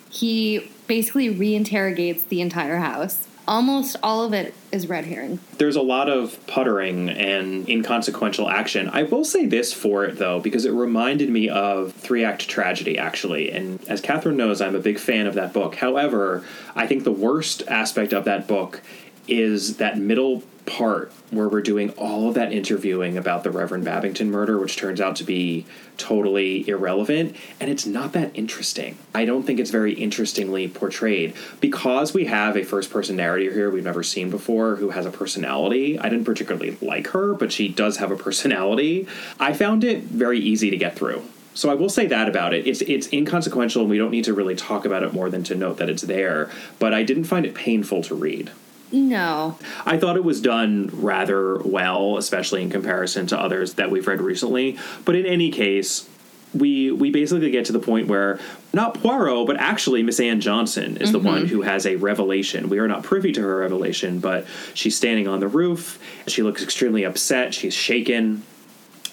[0.10, 3.28] He basically reinterrogates the entire house.
[3.48, 5.40] Almost all of it is red herring.
[5.60, 8.90] There's a lot of puttering and inconsequential action.
[8.90, 12.98] I will say this for it, though, because it reminded me of Three Act Tragedy,
[12.98, 13.52] actually.
[13.52, 15.76] And as Catherine knows, I'm a big fan of that book.
[15.76, 16.44] However,
[16.76, 18.82] I think the worst aspect of that book
[19.28, 24.28] is that middle part where we're doing all of that interviewing about the Reverend Babbington
[24.28, 25.66] murder, which turns out to be
[25.98, 28.98] totally irrelevant, and it's not that interesting.
[29.14, 31.34] I don't think it's very interestingly portrayed.
[31.62, 35.12] Because we have a first person narrator here we've never seen before who has a
[35.12, 39.08] personality, I didn't particularly like her, but she does have a personality.
[39.40, 41.24] I found it very easy to get through.
[41.54, 42.68] So I will say that about it.
[42.68, 45.56] It's it's inconsequential and we don't need to really talk about it more than to
[45.56, 48.52] note that it's there, but I didn't find it painful to read.
[48.92, 49.58] No.
[49.86, 54.22] I thought it was done rather well, especially in comparison to others that we've read
[54.22, 54.78] recently.
[55.04, 56.08] But in any case,
[56.54, 58.40] we we basically get to the point where
[58.74, 61.48] not Poirot, but actually Miss Anne Johnson is the one mm-hmm.
[61.48, 62.70] who has a revelation.
[62.70, 66.00] We are not privy to her revelation, but she's standing on the roof.
[66.28, 67.54] She looks extremely upset.
[67.54, 68.44] She's shaken,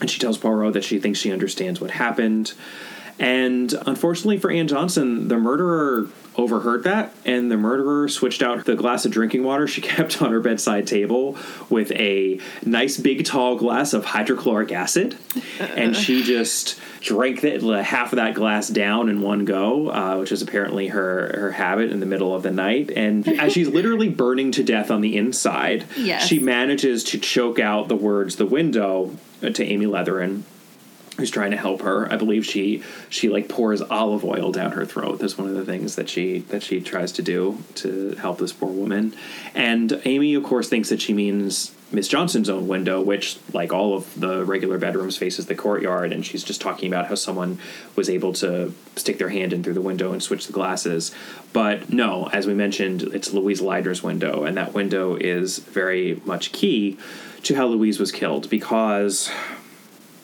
[0.01, 2.53] and she tells Poirot that she thinks she understands what happened.
[3.19, 8.75] And unfortunately for Anne Johnson, the murderer overheard that, and the murderer switched out the
[8.75, 11.37] glass of drinking water she kept on her bedside table
[11.69, 15.17] with a nice big tall glass of hydrochloric acid,
[15.61, 20.33] and she just drank the, half of that glass down in one go, uh, which
[20.33, 22.91] is apparently her her habit in the middle of the night.
[22.91, 26.27] And as she's literally burning to death on the inside, Yes.
[26.27, 30.43] she manages to choke out the words "the window" to Amy Leatheran
[31.17, 32.11] who's trying to help her.
[32.11, 35.19] I believe she she like pours olive oil down her throat.
[35.19, 38.53] That's one of the things that she that she tries to do to help this
[38.53, 39.15] poor woman.
[39.55, 43.95] And Amy, of course, thinks that she means Miss Johnson's own window, which, like all
[43.95, 46.13] of the regular bedrooms, faces the courtyard.
[46.13, 47.59] And she's just talking about how someone
[47.95, 51.15] was able to stick their hand in through the window and switch the glasses.
[51.53, 56.53] But no, as we mentioned, it's Louise Leidner's window, and that window is very much
[56.53, 56.97] key
[57.43, 59.31] to how Louise was killed because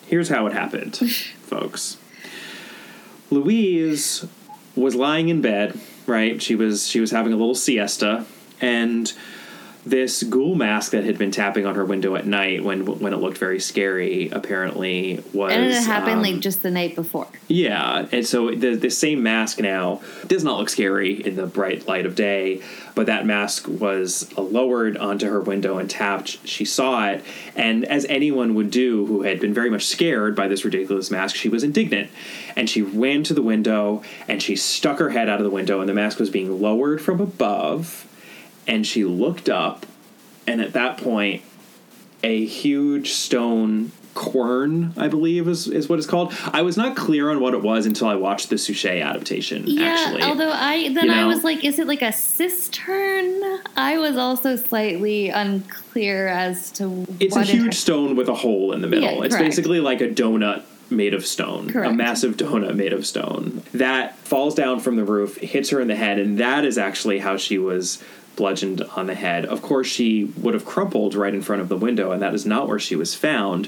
[0.09, 1.97] here's how it happened, folks.
[3.29, 4.25] Louise
[4.75, 6.41] was lying in bed, right?
[6.41, 8.25] She was she was having a little siesta,
[8.59, 9.13] and
[9.89, 13.17] this ghoul mask that had been tapping on her window at night when when it
[13.17, 17.27] looked very scary apparently was and it happened um, like just the night before.
[17.47, 21.87] yeah, and so the the same mask now does not look scary in the bright
[21.87, 22.61] light of day,
[22.95, 26.45] but that mask was lowered onto her window and tapped.
[26.47, 27.23] She saw it,
[27.55, 31.35] and as anyone would do who had been very much scared by this ridiculous mask,
[31.35, 32.09] she was indignant,
[32.55, 35.79] and she ran to the window and she stuck her head out of the window,
[35.79, 38.05] and the mask was being lowered from above,
[38.69, 39.85] and she looked up,
[40.47, 41.41] and at that point,
[42.23, 46.33] a huge stone quern, I believe is, is what it's called.
[46.51, 49.63] I was not clear on what it was until I watched the Suchet adaptation.
[49.65, 51.27] Yeah, actually, although I then You I know?
[51.27, 53.41] was like, is it like a cistern?
[53.77, 58.27] I was also slightly unclear as to what it's a it huge had- stone with
[58.29, 59.05] a hole in the middle.
[59.09, 59.49] Yeah, it's correct.
[59.49, 61.91] basically like a donut made of stone, Correct.
[61.91, 65.87] a massive donut made of stone that falls down from the roof, hits her in
[65.87, 68.03] the head, and that is actually how she was
[68.39, 69.45] bludgeoned on the head.
[69.45, 72.45] Of course, she would have crumpled right in front of the window, and that is
[72.45, 73.67] not where she was found.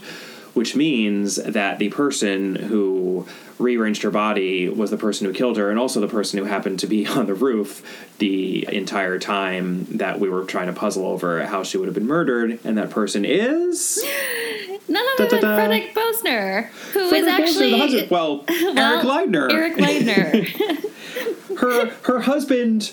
[0.54, 3.26] Which means that the person who
[3.58, 6.80] rearranged her body was the person who killed her, and also the person who happened
[6.80, 11.46] to be on the roof the entire time that we were trying to puzzle over
[11.46, 12.60] how she would have been murdered.
[12.66, 14.04] And that person is
[14.88, 18.12] None other than Frederick Bosner, who is Frederick Bolster, actually the husband.
[18.12, 19.52] Well, Eric Leidner.
[19.52, 21.58] Eric Leidner.
[21.60, 22.92] her her husband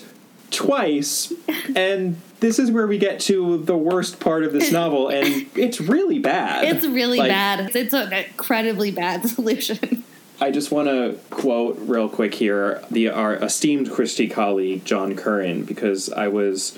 [0.51, 1.31] twice,
[1.75, 5.79] and this is where we get to the worst part of this novel, and it's
[5.81, 6.63] really bad.
[6.63, 7.75] it's really Like, bad.
[7.75, 10.03] It's an incredibly bad solution.
[10.41, 15.63] I just want to quote real quick here the our esteemed Christie colleague John Curran
[15.65, 16.77] because I was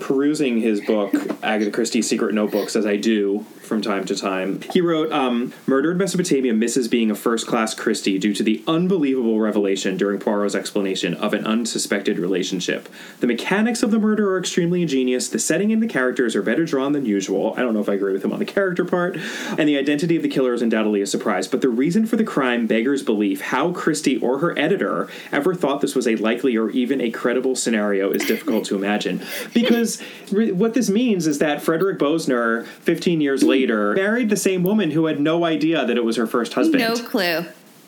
[0.00, 4.60] perusing his book Agatha Christie's Secret Notebooks as I do from time to time.
[4.72, 9.96] He wrote, um, in Mesopotamia misses being a first-class Christie due to the unbelievable revelation
[9.96, 12.88] during Poirot's explanation of an unsuspected relationship.
[13.20, 15.28] The mechanics of the murder are extremely ingenious.
[15.28, 17.54] The setting and the characters are better drawn than usual.
[17.56, 19.18] I don't know if I agree with him on the character part,
[19.58, 21.46] and the identity of the killer is undoubtedly a surprise.
[21.46, 23.40] But the reason for the crime beggars belief.
[23.40, 27.54] How Christie or her editor ever thought this was a likely or even a credible
[27.54, 29.22] scenario is difficult to imagine.
[29.52, 29.87] Because
[30.30, 34.90] re- what this means is that Frederick Bosner, 15 years later, married the same woman
[34.90, 36.82] who had no idea that it was her first husband.
[36.82, 37.44] No clue.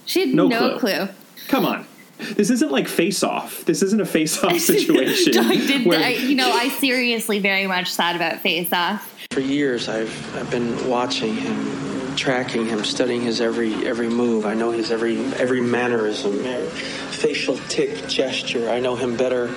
[0.07, 1.07] She had No no, clue.
[1.07, 1.09] clue.
[1.49, 1.87] Come on.
[2.19, 3.65] This isn't like face off.
[3.65, 5.39] This isn't a face off situation.
[5.39, 9.17] I did, where- I, you know, I seriously very much thought about Face Off.
[9.31, 14.45] For years, I've I've been watching him, tracking him, studying his every every move.
[14.45, 18.69] I know his every every mannerism, every facial tick, gesture.
[18.69, 19.55] I know him better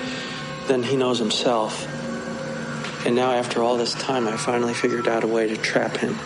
[0.68, 1.86] than he knows himself.
[3.06, 6.16] And now, after all this time, I finally figured out a way to trap him.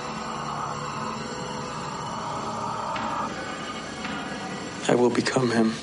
[4.90, 5.74] I will become him.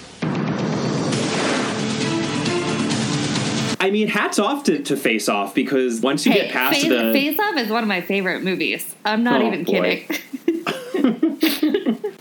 [3.80, 6.90] I mean, hats off to, to Face Off because once you Hey, get past Face,
[6.90, 8.96] the Face Off is one of my favorite movies.
[9.04, 10.06] I'm not Oh, even boy.
[10.08, 11.42] kidding.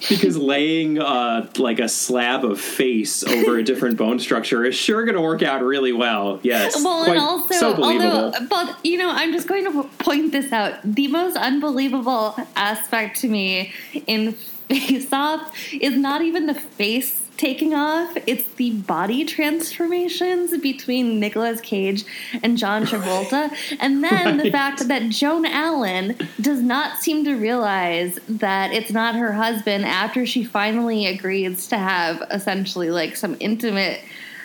[0.08, 5.04] because laying uh, like a slab of face over a different bone structure is sure
[5.04, 6.40] going to work out really well.
[6.42, 10.32] Yes, Well, Quite and also, so although, but you know, I'm just going to point
[10.32, 10.74] this out.
[10.84, 13.72] The most unbelievable aspect to me
[14.06, 14.36] in
[14.68, 21.60] Face Off is not even the face taking off; it's the body transformations between Nicolas
[21.60, 22.04] Cage
[22.42, 23.50] and John Travolta,
[23.80, 29.16] and then the fact that Joan Allen does not seem to realize that it's not
[29.16, 34.00] her husband after she finally agrees to have essentially like some intimate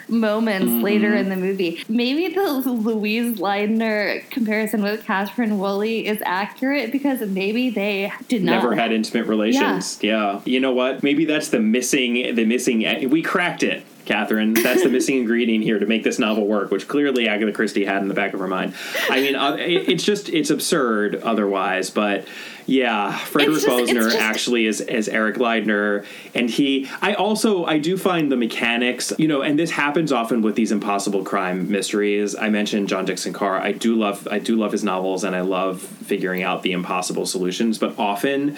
[0.10, 0.82] moments Mm-hmm.
[0.84, 1.84] later in the movie.
[1.88, 8.52] Maybe the Louise Leidner comparison with Catherine Woolley is accurate because maybe they did not
[8.64, 10.00] Never had intimate relations.
[10.02, 10.42] Yeah.
[10.46, 11.04] You know what?
[11.04, 12.36] Maybe that's the missing.
[12.36, 13.10] The missing.
[13.10, 13.84] We cracked it.
[14.10, 17.86] Catherine, that's the missing ingredient here to make this novel work, which clearly Agatha Christie
[17.86, 18.74] had in the back of her mind.
[19.08, 22.28] I mean, uh, it, it's just it's absurd otherwise, but
[22.66, 26.90] yeah, Frederick Bosner actually is as Eric Leidner, and he.
[27.04, 30.72] I also I do find the mechanics, you know, and this happens often with these
[30.72, 32.36] impossible crime mysteries.
[32.36, 33.60] I mentioned John Dickson Carr.
[33.60, 37.28] I do love I do love his novels, and I love figuring out the impossible
[37.28, 38.58] solutions, but often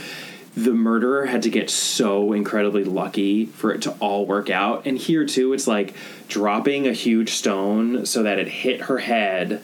[0.55, 4.85] the murderer had to get so incredibly lucky for it to all work out.
[4.85, 5.93] And here too, it's like
[6.27, 9.63] dropping a huge stone so that it hit her head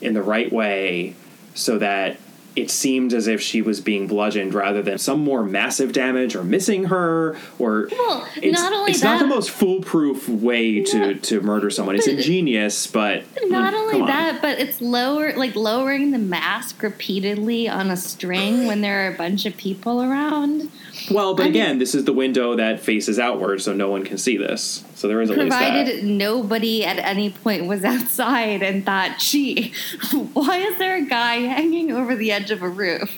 [0.00, 1.14] in the right way,
[1.54, 2.18] so that
[2.56, 6.44] it seemed as if she was being bludgeoned rather than some more massive damage or
[6.44, 11.40] missing her or Well, it's, not only it's not the most foolproof way to, to
[11.40, 11.96] murder someone.
[11.96, 14.08] It's ingenious, but Not mm, only come on.
[14.08, 19.14] that, but it's lower, like lowering the mask repeatedly on a string when there are
[19.14, 20.70] a bunch of people around.
[21.14, 24.04] Well, but I mean- again, this is the window that faces outward, so no one
[24.04, 24.84] can see this.
[24.94, 25.72] So there is at least that.
[25.74, 29.72] Provided nobody at any point was outside and thought, "Gee,
[30.32, 33.16] why is there a guy hanging over the edge of a roof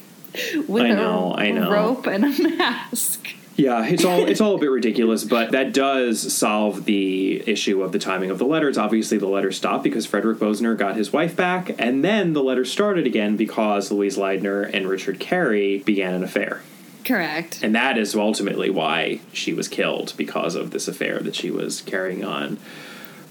[0.68, 1.70] with I know, a I know.
[1.70, 6.30] rope and a mask?" Yeah, it's all it's all a bit ridiculous, but that does
[6.30, 8.76] solve the issue of the timing of the letters.
[8.76, 12.70] Obviously, the letters stopped because Frederick Bosner got his wife back, and then the letters
[12.70, 16.60] started again because Louise Leidner and Richard Carey began an affair.
[17.06, 17.60] Correct.
[17.62, 21.80] And that is ultimately why she was killed because of this affair that she was
[21.82, 22.58] carrying on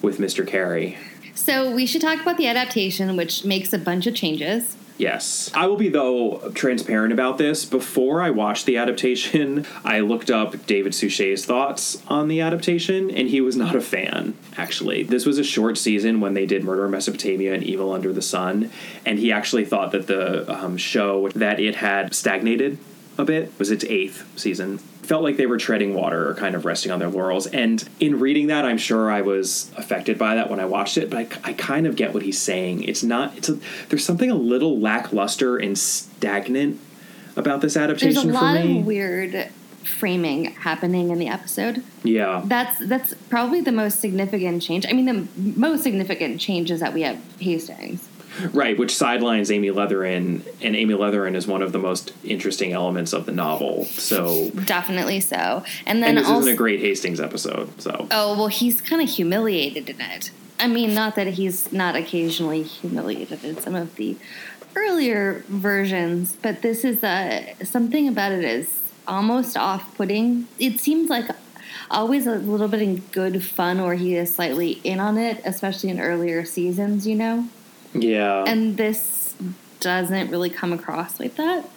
[0.01, 0.47] with Mr.
[0.47, 0.97] Carey.
[1.35, 4.77] So we should talk about the adaptation, which makes a bunch of changes.
[4.97, 5.51] Yes.
[5.53, 7.65] I will be, though, transparent about this.
[7.65, 13.27] Before I watched the adaptation, I looked up David Suchet's thoughts on the adaptation, and
[13.27, 15.03] he was not a fan, actually.
[15.03, 18.21] This was a short season when they did Murder in Mesopotamia and Evil Under the
[18.21, 18.71] Sun,
[19.05, 22.77] and he actually thought that the um, show, that it had stagnated
[23.17, 24.77] a bit, was its eighth season.
[24.77, 27.45] Felt like they were treading water or kind of resting on their laurels.
[27.47, 31.09] And in reading that, I'm sure I was affected by that when I watched it,
[31.09, 32.83] but I, I kind of get what he's saying.
[32.83, 33.59] It's not, it's a,
[33.89, 36.79] there's something a little lackluster and stagnant
[37.35, 38.79] about this adaptation There's a lot me.
[38.79, 39.49] of weird
[39.83, 41.83] framing happening in the episode.
[42.03, 42.41] yeah.
[42.45, 44.85] That's that's probably the most significant change.
[44.89, 48.09] I mean, the most significant change is that we have Hastings.
[48.51, 53.13] Right, which sidelines Amy Leatheran, and Amy Leatheran is one of the most interesting elements
[53.13, 53.85] of the novel.
[53.85, 55.63] So, Definitely so.
[55.85, 57.81] And then and this also, isn't a great Hastings episode.
[57.81, 60.31] So, oh well, he's kind of humiliated in it.
[60.59, 64.17] I mean, not that he's not occasionally humiliated in some of the
[64.75, 70.47] earlier versions, but this is uh, something about it is almost off-putting.
[70.59, 71.25] It seems like
[71.91, 75.89] always a little bit in good fun, or he is slightly in on it, especially
[75.89, 77.05] in earlier seasons.
[77.07, 77.49] You know.
[77.95, 78.43] Yeah.
[78.45, 79.35] and this
[79.79, 81.67] doesn't really come across like that.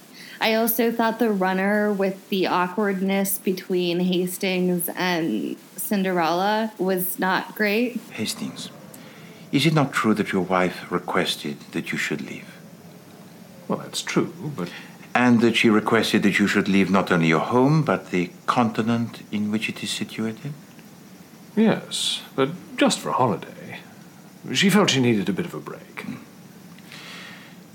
[0.41, 7.97] I also thought the runner with the awkwardness between Hastings and Cinderella was not great.
[8.13, 8.71] Hastings,
[9.51, 12.49] is it not true that your wife requested that you should leave?
[13.67, 14.71] Well, that's true, but
[15.15, 19.23] And that she requested that you should leave not only your home, but the continent
[19.33, 20.53] in which it is situated?
[21.57, 23.58] yes, but just for a holiday.
[24.53, 26.07] She felt she needed a bit of a break.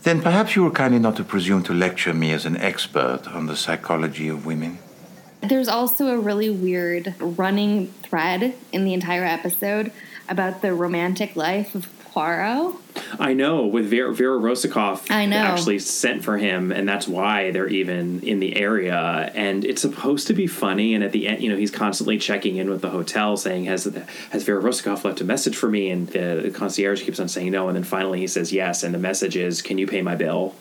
[0.03, 3.45] Then perhaps you will kindly not to presume to lecture me as an expert on
[3.45, 4.80] the psychology of women.
[5.41, 9.91] There's also a really weird running thread in the entire episode
[10.28, 12.76] about the romantic life of Poirot.
[13.20, 15.38] I know with Vera, Vera Rossakoff I know.
[15.38, 19.32] actually sent for him, and that's why they're even in the area.
[19.34, 20.93] And it's supposed to be funny.
[20.93, 23.86] And at the end, you know, he's constantly checking in with the hotel, saying, "Has
[24.30, 27.68] has Vera Rossakoff left a message for me?" And the concierge keeps on saying no,
[27.68, 30.53] and then finally he says yes, and the message is, "Can you pay my bill?"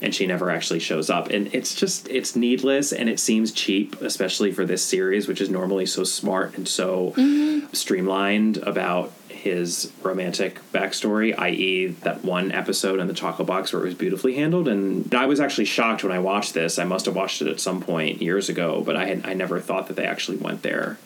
[0.00, 4.00] And she never actually shows up, and it's just it's needless, and it seems cheap,
[4.00, 7.66] especially for this series, which is normally so smart and so mm-hmm.
[7.72, 9.12] streamlined about
[9.46, 14.34] his romantic backstory, i.e., that one episode in the chocolate box where it was beautifully
[14.34, 14.68] handled.
[14.68, 16.78] And I was actually shocked when I watched this.
[16.78, 19.60] I must have watched it at some point years ago, but I had I never
[19.60, 20.98] thought that they actually went there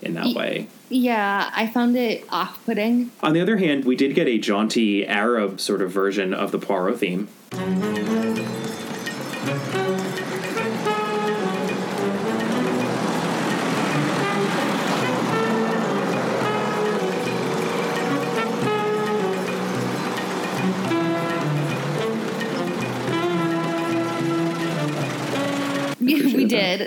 [0.00, 0.68] in that way.
[0.88, 3.12] Yeah, I found it off putting.
[3.22, 6.58] On the other hand, we did get a jaunty Arab sort of version of the
[6.58, 7.28] Poirot theme.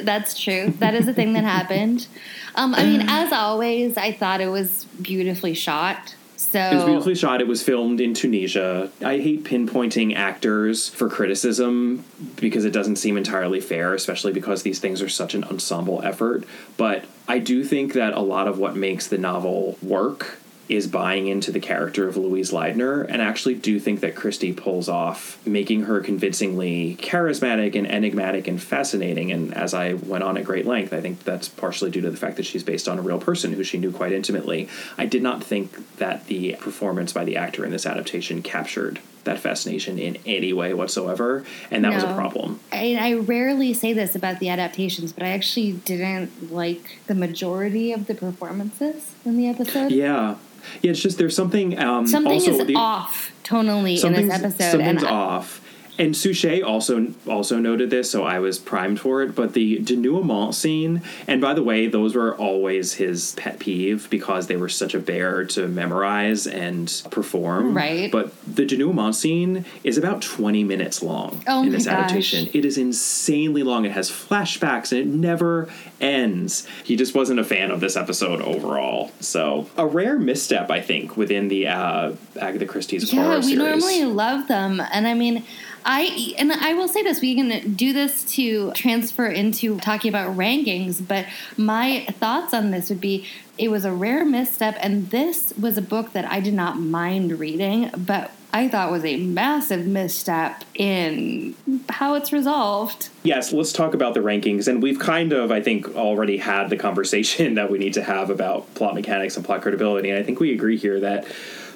[0.04, 0.74] That's true.
[0.80, 2.08] That is a thing that happened.
[2.56, 6.16] Um, I mean, as always, I thought it was beautifully shot.
[6.38, 7.41] So It was beautifully shot.
[7.41, 8.89] It was filmed in Tunisia.
[9.02, 12.06] I hate pinpointing actors for criticism
[12.38, 16.46] because it doesn't seem entirely fair, especially because these things are such an ensemble effort.
[16.78, 21.28] But I do think that a lot of what makes the novel work is buying
[21.28, 25.38] into the character of Louise Leidner, and I actually do think that Christie pulls off
[25.45, 29.32] making her convincingly charismatic and enigmatic and fascinating.
[29.32, 32.18] And as I went on at great length, I think that's partially due to the
[32.18, 34.68] fact that she's based on a real person who she knew quite intimately.
[34.97, 39.39] I did not think that the performance by the actor in this adaptation captured that
[39.39, 42.59] fascination in any way whatsoever, and that was a problem.
[42.72, 47.91] I, I rarely say this about the adaptations, but I actually didn't like the majority
[47.91, 49.91] of the performances in the episode.
[49.91, 50.36] Yeah.
[50.82, 54.72] Yeah, it's just there's something um Something also is the, off tonally in this episode,
[54.72, 55.61] something's and off
[55.98, 59.34] And Suchet also also noted this, so I was primed for it.
[59.36, 64.48] But the denouement scene, and by the way, those were always his pet peeve because
[64.48, 67.76] they were such a bear to memorize and perform.
[67.76, 68.12] Right.
[68.12, 71.93] But the denouement scene is about twenty minutes long Oh in this gosh.
[71.93, 72.50] adaptation.
[72.54, 73.86] It is insanely long.
[73.86, 75.70] It has flashbacks and it never
[76.02, 76.68] ends.
[76.84, 79.12] He just wasn't a fan of this episode overall.
[79.22, 83.58] So a rare misstep, I think, within the uh, Agatha Christie's Yeah, horror we series.
[83.58, 85.43] normally love them, and I mean,
[85.86, 90.36] I and I will say this: we can do this to transfer into talking about
[90.36, 91.05] rankings.
[91.05, 91.27] But
[91.57, 93.25] my thoughts on this would be:
[93.57, 97.39] it was a rare misstep, and this was a book that I did not mind
[97.39, 101.55] reading, but I thought was a massive misstep in
[101.89, 103.09] how it's resolved.
[103.23, 104.69] Yes, let's talk about the rankings.
[104.69, 108.29] And we've kind of, I think, already had the conversation that we need to have
[108.29, 110.09] about plot mechanics and plot credibility.
[110.09, 111.27] And I think we agree here that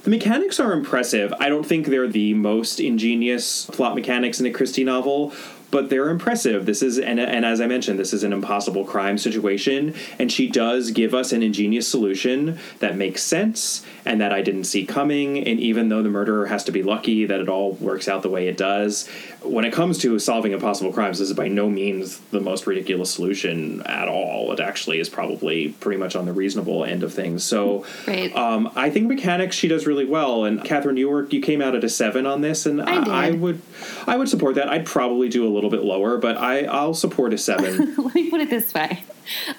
[0.03, 1.33] the mechanics are impressive.
[1.39, 5.33] I don't think they're the most ingenious plot mechanics in a Christie novel.
[5.71, 6.65] But they're impressive.
[6.65, 10.47] This is, and, and as I mentioned, this is an impossible crime situation, and she
[10.47, 15.37] does give us an ingenious solution that makes sense and that I didn't see coming.
[15.37, 18.29] And even though the murderer has to be lucky that it all works out the
[18.29, 19.07] way it does,
[19.43, 23.11] when it comes to solving impossible crimes, this is by no means the most ridiculous
[23.13, 24.51] solution at all.
[24.51, 27.43] It actually is probably pretty much on the reasonable end of things.
[27.43, 28.35] So, Right.
[28.35, 30.43] um, I think mechanics she does really well.
[30.43, 33.13] And Catherine, you were you came out at a seven on this, and I did.
[33.13, 33.61] I would
[34.07, 34.69] I would support that.
[34.69, 37.93] I'd probably do a little bit lower, but I I'll support a seven.
[37.97, 39.03] Let me put it this way: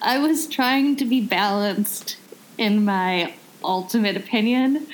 [0.03, 2.17] I was trying to be balanced
[2.59, 3.33] in my
[3.65, 4.87] ultimate opinion.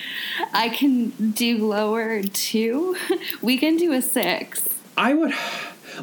[0.52, 2.96] I can do lower too.
[3.42, 4.68] We can do a six.
[4.96, 5.32] I would.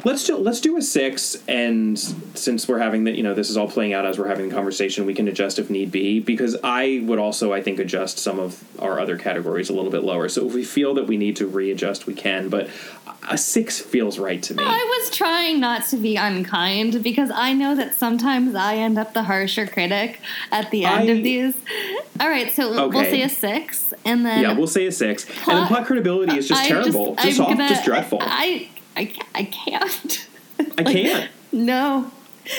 [0.04, 3.56] Let's do let's do a six, and since we're having that, you know, this is
[3.56, 6.20] all playing out as we're having the conversation, we can adjust if need be.
[6.20, 10.02] Because I would also, I think, adjust some of our other categories a little bit
[10.02, 10.28] lower.
[10.28, 12.48] So if we feel that we need to readjust, we can.
[12.48, 12.68] But
[13.28, 14.62] a six feels right to me.
[14.66, 19.14] I was trying not to be unkind because I know that sometimes I end up
[19.14, 20.20] the harsher critic
[20.50, 21.54] at the end I- of these.
[22.20, 23.10] All right, so we'll Okay.
[23.10, 26.46] say a six, and then yeah, we'll say a six, and then plot credibility is
[26.48, 28.18] just I terrible, just, I'm off, gonna- just dreadful.
[28.20, 30.28] I, I I, can't.
[30.78, 31.30] I can't.
[31.52, 32.10] No.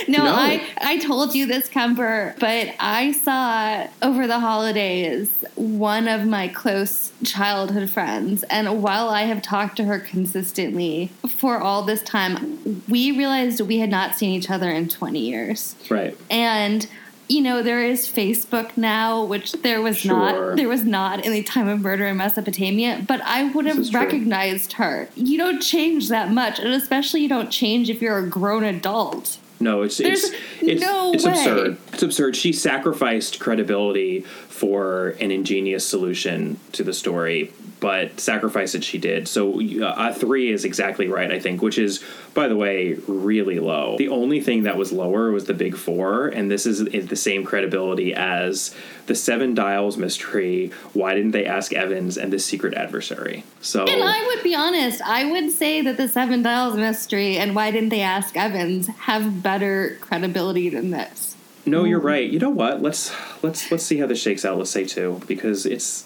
[0.08, 0.34] No, No.
[0.34, 6.48] I I told you this, Kemper, but I saw over the holidays one of my
[6.48, 12.84] close childhood friends, and while I have talked to her consistently for all this time,
[12.88, 15.76] we realized we had not seen each other in 20 years.
[15.90, 16.18] Right.
[16.32, 16.88] And
[17.28, 20.12] you know there is Facebook now, which there was Sure.
[20.18, 23.04] not there was not in the time of murder in Mesopotamia.
[23.08, 24.00] But I would have true.
[24.00, 25.10] recognized her.
[25.16, 29.38] You don't change that much, and especially you don't change if you're a grown adult.
[29.60, 31.32] No, it's There's it's it's, no it's way.
[31.32, 31.78] absurd.
[31.94, 32.36] It's absurd.
[32.36, 39.28] She sacrificed credibility for an ingenious solution to the story, but sacrifice it she did.
[39.28, 42.04] So uh, a three is exactly right, I think, which is,
[42.34, 43.98] by the way, really low.
[43.98, 47.16] The only thing that was lower was the big four, and this is, is the
[47.16, 48.74] same credibility as
[49.08, 50.72] the Seven Dials mystery.
[50.94, 53.44] Why didn't they ask Evans and the Secret Adversary?
[53.62, 57.56] So And I would be honest, I would say that the Seven Dials mystery and
[57.56, 61.36] why didn't they ask Evans have better credibility than this.
[61.66, 62.30] No, you're right.
[62.30, 62.82] You know what?
[62.82, 63.12] Let's
[63.42, 64.58] let's let's see how this shakes out.
[64.58, 66.06] Let's say two because it's.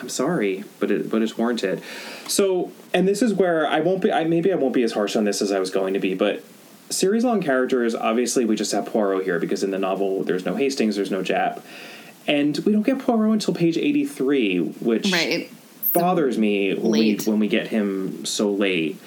[0.00, 1.82] I'm sorry, but it but it's warranted.
[2.26, 4.12] So, and this is where I won't be.
[4.12, 6.14] I maybe I won't be as harsh on this as I was going to be,
[6.14, 6.42] but
[6.90, 7.94] series long characters.
[7.94, 11.22] Obviously, we just have Poirot here because in the novel there's no Hastings, there's no
[11.22, 11.62] Jap,
[12.26, 15.50] and we don't get Poirot until page 83, which Right.
[15.92, 18.98] bothers me when we, when we get him so late.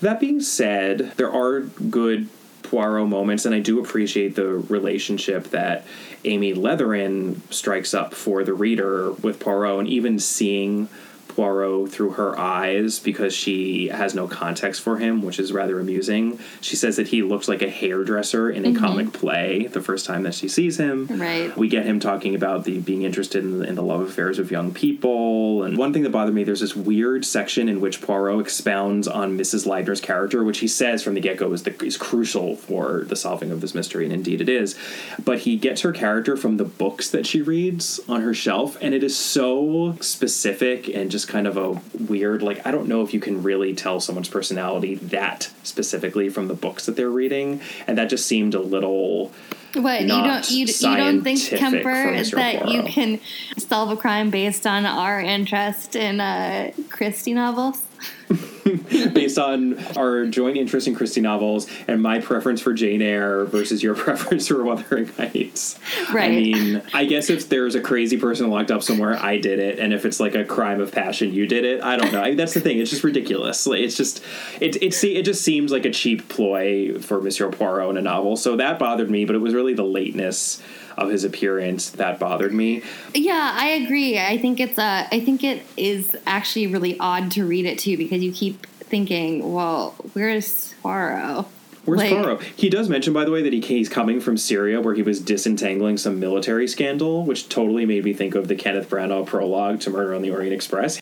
[0.00, 2.28] That being said, there are good
[2.72, 5.84] Poirot moments, and I do appreciate the relationship that
[6.24, 10.88] Amy Leatheran strikes up for the reader with Poirot, and even seeing
[11.34, 16.38] Poirot through her eyes because she has no context for him, which is rather amusing.
[16.60, 18.84] She says that he looks like a hairdresser in a mm-hmm.
[18.84, 21.06] comic play the first time that she sees him.
[21.08, 21.56] Right.
[21.56, 24.72] We get him talking about the being interested in, in the love affairs of young
[24.72, 25.62] people.
[25.64, 29.38] And one thing that bothered me, there's this weird section in which Poirot expounds on
[29.38, 29.66] Mrs.
[29.66, 33.16] Leidner's character, which he says from the get go is, the, is crucial for the
[33.16, 34.76] solving of this mystery, and indeed it is.
[35.24, 38.94] But he gets her character from the books that she reads on her shelf, and
[38.94, 43.14] it is so specific and just kind of a weird, like, I don't know if
[43.14, 47.60] you can really tell someone's personality that specifically from the books that they're reading.
[47.86, 49.32] And that just seemed a little.
[49.74, 53.20] What you don't you, you don't think Kemper is that you can
[53.56, 57.80] solve a crime based on our interest in uh, Christie novels?
[59.12, 63.82] based on our joint interest in Christie novels and my preference for Jane Eyre versus
[63.82, 65.78] your preference for Wuthering Heights.
[66.12, 66.30] Right.
[66.30, 69.78] I mean, I guess if there's a crazy person locked up somewhere, I did it,
[69.78, 71.82] and if it's like a crime of passion, you did it.
[71.82, 72.22] I don't know.
[72.22, 72.78] I, that's the thing.
[72.78, 73.66] It's just ridiculous.
[73.66, 74.22] Like, it's just
[74.60, 78.02] it it see it just seems like a cheap ploy for Monsieur Poirot in a
[78.02, 78.36] novel.
[78.36, 80.62] So that bothered me, but it was really the lateness
[80.96, 82.82] of his appearance that bothered me.
[83.14, 84.18] Yeah, I agree.
[84.18, 87.96] I think it's uh, I think it is actually really odd to read it too
[87.96, 91.46] because you keep thinking, well, where's Poirot?
[91.84, 92.42] Where's Like- Poirot?
[92.56, 95.20] He does mention, by the way, that he he's coming from Syria, where he was
[95.20, 99.90] disentangling some military scandal, which totally made me think of the Kenneth Branagh prologue to
[99.90, 101.00] Murder on the Orient Express.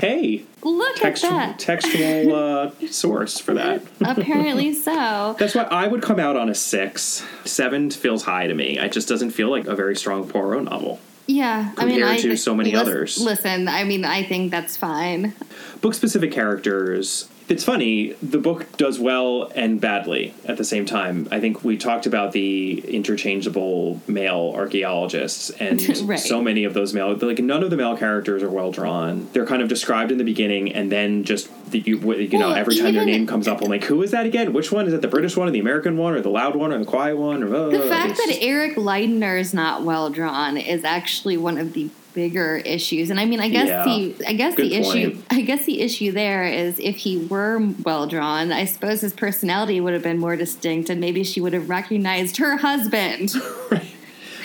[0.00, 1.58] Hey, Look textual, at that.
[1.58, 3.82] textual uh, source for that.
[4.02, 5.34] Apparently so.
[5.38, 7.24] That's why I would come out on a six.
[7.44, 8.78] Seven feels high to me.
[8.78, 11.00] It just doesn't feel like a very strong Poirot novel.
[11.26, 13.18] Yeah, I mean, I to so many others.
[13.18, 15.34] Listen, I mean, I think that's fine.
[15.80, 21.28] book specific characters it's funny the book does well and badly at the same time.
[21.30, 26.18] I think we talked about the interchangeable male archaeologists and Right.
[26.18, 29.28] so many of those male like none of the male characters are well drawn.
[29.32, 32.76] They're kind of described in the beginning and then just the, you, you know every
[32.76, 34.52] time their name comes up i'm like who is that again?
[34.52, 34.86] Which one?
[34.86, 36.84] Is it the british one or the american one or the loud one or the
[36.84, 40.84] quiet one or uh, The fact that just- Eric Leidner is not well drawn is
[40.84, 43.10] actually one of the bigger issues.
[43.10, 43.84] And I mean, I guess Yeah.
[43.84, 45.26] the I guess Good the issue point.
[45.30, 49.80] I guess the issue there is if he were well drawn, I suppose his personality
[49.80, 53.32] would have been more distinct, and maybe she would have recognized her husband.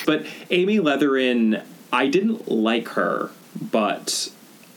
[0.04, 1.64] But Amy Leatheran,
[1.94, 3.30] I didn't like her,
[3.72, 4.32] but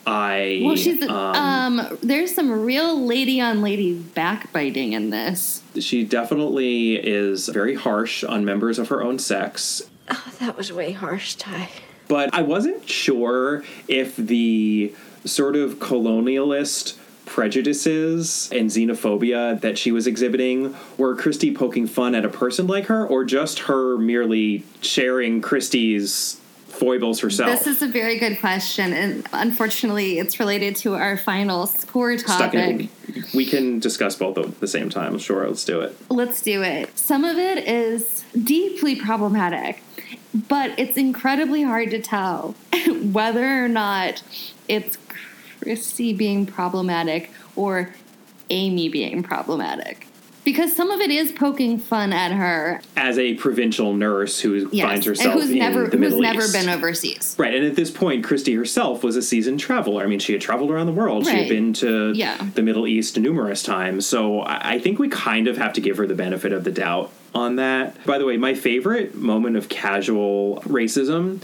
[0.07, 5.63] I Well, she's um, um, There's some real lady on lady backbiting in this.
[5.81, 9.83] she definitely is very harsh on members of her own sex.
[10.11, 11.71] Oh, that was way harsh, Ty.
[12.09, 14.95] But I wasn't sure if the
[15.25, 16.97] sort of colonialist
[17.27, 22.87] prejudices and xenophobia that she was exhibiting were Christie poking fun at a person like
[22.87, 27.51] her or just her merely sharing Christie's foibles herself.
[27.51, 32.55] This is a very good question, and unfortunately, it's related to our final score topic.
[32.55, 35.19] in, we can discuss both at the same time.
[35.19, 35.97] Sure, let's do it.
[36.11, 36.97] Let's do it.
[36.99, 39.83] Some of it is deeply problematic,
[40.35, 42.55] but it's incredibly hard to tell
[43.13, 44.23] whether or not
[44.69, 44.99] it's
[45.61, 47.95] Christie being problematic or
[48.51, 50.07] Amy being problematic.
[50.45, 54.87] Because some of it is poking fun at her, As a provincial nurse who yes,
[54.87, 56.53] finds and herself who's in never the who's Middle never East.
[56.53, 57.35] been overseas.
[57.39, 60.03] Right, and at this point, Christie herself was a seasoned traveler.
[60.03, 61.25] I mean, she had traveled around the world.
[61.27, 62.37] She had been to Yeah.
[62.55, 64.05] the Middle East numerous times.
[64.05, 67.11] So I think we kind of have to give her the benefit of the doubt
[67.35, 68.05] on that.
[68.07, 71.43] By the way, my favorite moment of casual racism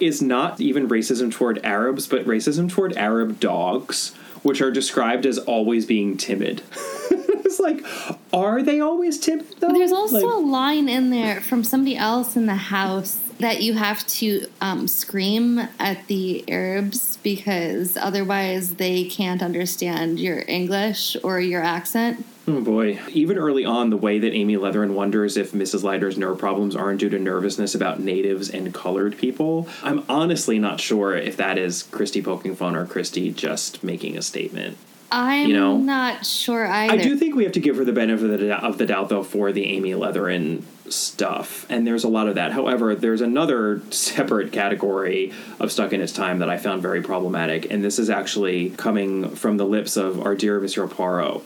[0.00, 5.38] is not even racism toward Arabs, but racism toward Arab dogs, which are described as
[5.38, 6.62] always being timid.
[7.10, 7.84] it's like,
[8.32, 9.68] are they always timid though?
[9.72, 13.74] There's also Like- a line in there from somebody else in the house that you
[13.74, 21.40] have to um, scream at the Arabs because otherwise they can't understand your English or
[21.40, 22.24] your accent.
[22.48, 22.98] Oh boy.
[23.10, 25.84] Even early on, the way that Amy Leatheran wonders if Mrs.
[25.84, 30.80] Leiter's nerve problems aren't due to nervousness about natives and colored people, I'm honestly not
[30.80, 34.76] sure if that is Christie poking fun or Christie just making a statement.
[35.12, 36.94] I'm You know, not sure either.
[36.94, 38.86] I do think we have to give her the benefit of the, doubt, of the
[38.86, 41.66] doubt, though, for the Amy Leatheran stuff.
[41.68, 42.52] And there's a lot of that.
[42.52, 47.70] However, there's another separate category of Stuck in Its Time that I found very problematic.
[47.70, 51.42] And this is actually coming from the lips of our dear Monsieur Poirot.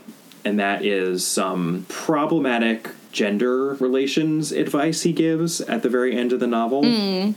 [0.47, 6.38] And that is some problematic gender relations advice he gives at the very end of
[6.38, 6.84] the novel.
[6.84, 7.32] Hmm.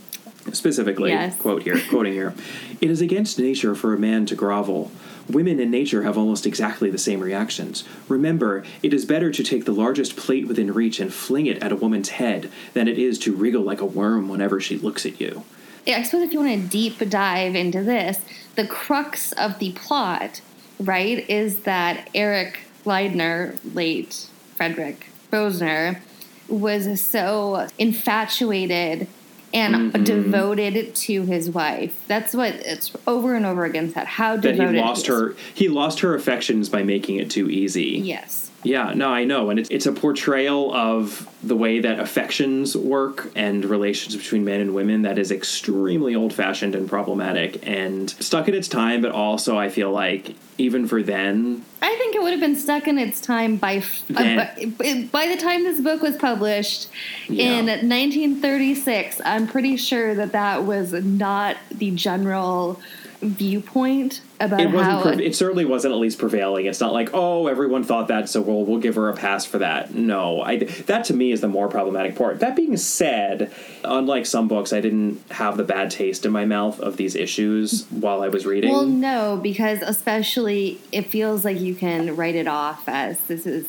[0.52, 1.36] Specifically, Yes.
[1.36, 2.34] quote here, quoting here,
[2.80, 4.92] it is against nature for a man to grovel.
[5.28, 7.82] Women in nature have almost exactly the same reactions.
[8.08, 11.72] Remember, it is better to take the largest plate within reach and fling it at
[11.72, 15.20] a woman's head than it is to wriggle like a worm whenever she looks at
[15.20, 15.42] you.
[15.84, 18.20] Yeah, I suppose if you want to deep dive into this,
[18.54, 20.40] the crux of the plot,
[20.78, 24.26] right, is that Eric Leidner, late
[24.56, 26.00] Frederick Bosner,
[26.48, 29.06] was so infatuated
[29.52, 30.04] and Mm-hmm.
[30.04, 32.04] devoted to his wife.
[32.06, 34.06] That's what it's over and over again said.
[34.06, 35.06] How devoted That he lost is.
[35.08, 37.98] her he lost her affections by making it too easy.
[37.98, 38.49] Yes.
[38.62, 39.48] Yeah, no, I know.
[39.50, 44.60] And it's, it's a portrayal of the way that affections work and relations between men
[44.60, 49.12] and women that is extremely old fashioned and problematic and stuck in its time, but
[49.12, 52.98] also I feel like even for then, I think it would have been stuck in
[52.98, 56.90] its time by f- uh, Then- by, by the time this book was published
[57.28, 59.22] in 1936.
[59.24, 62.78] I'm pretty sure that that was not the general
[63.20, 65.16] viewpoint about it wasn't.
[65.16, 66.66] Pre- it certainly wasn't at least prevailing.
[66.66, 69.58] It's not like oh everyone thought that, so we'll we'll give her a pass for
[69.58, 69.94] that.
[69.94, 72.40] No, I that to me is the more problematic part.
[72.40, 73.52] That being said,
[73.84, 77.86] unlike some books, I didn't have the bad taste in my mouth of these issues
[77.90, 78.72] while I was reading.
[78.72, 83.66] Well, no, because especially it feels like you can write it off as this is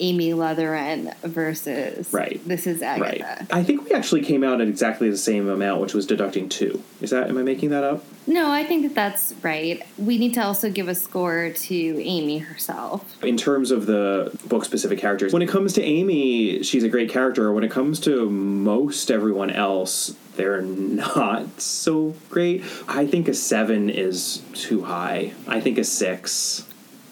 [0.00, 2.40] Amy Leatheran versus Right.
[2.46, 3.20] This is right.
[3.20, 3.46] Agatha.
[3.54, 6.82] I think we actually came out at exactly the same amount, which was deducting two.
[7.00, 7.28] Is that?
[7.28, 8.04] Am I making that up?
[8.26, 9.82] No, I think that that's right.
[9.96, 13.22] We need to also give a score to Amy herself.
[13.24, 17.10] in terms of the book specific characters when it comes to amy she's a great
[17.10, 23.34] character when it comes to most everyone else they're not so great i think a
[23.34, 26.66] seven is too high i think a six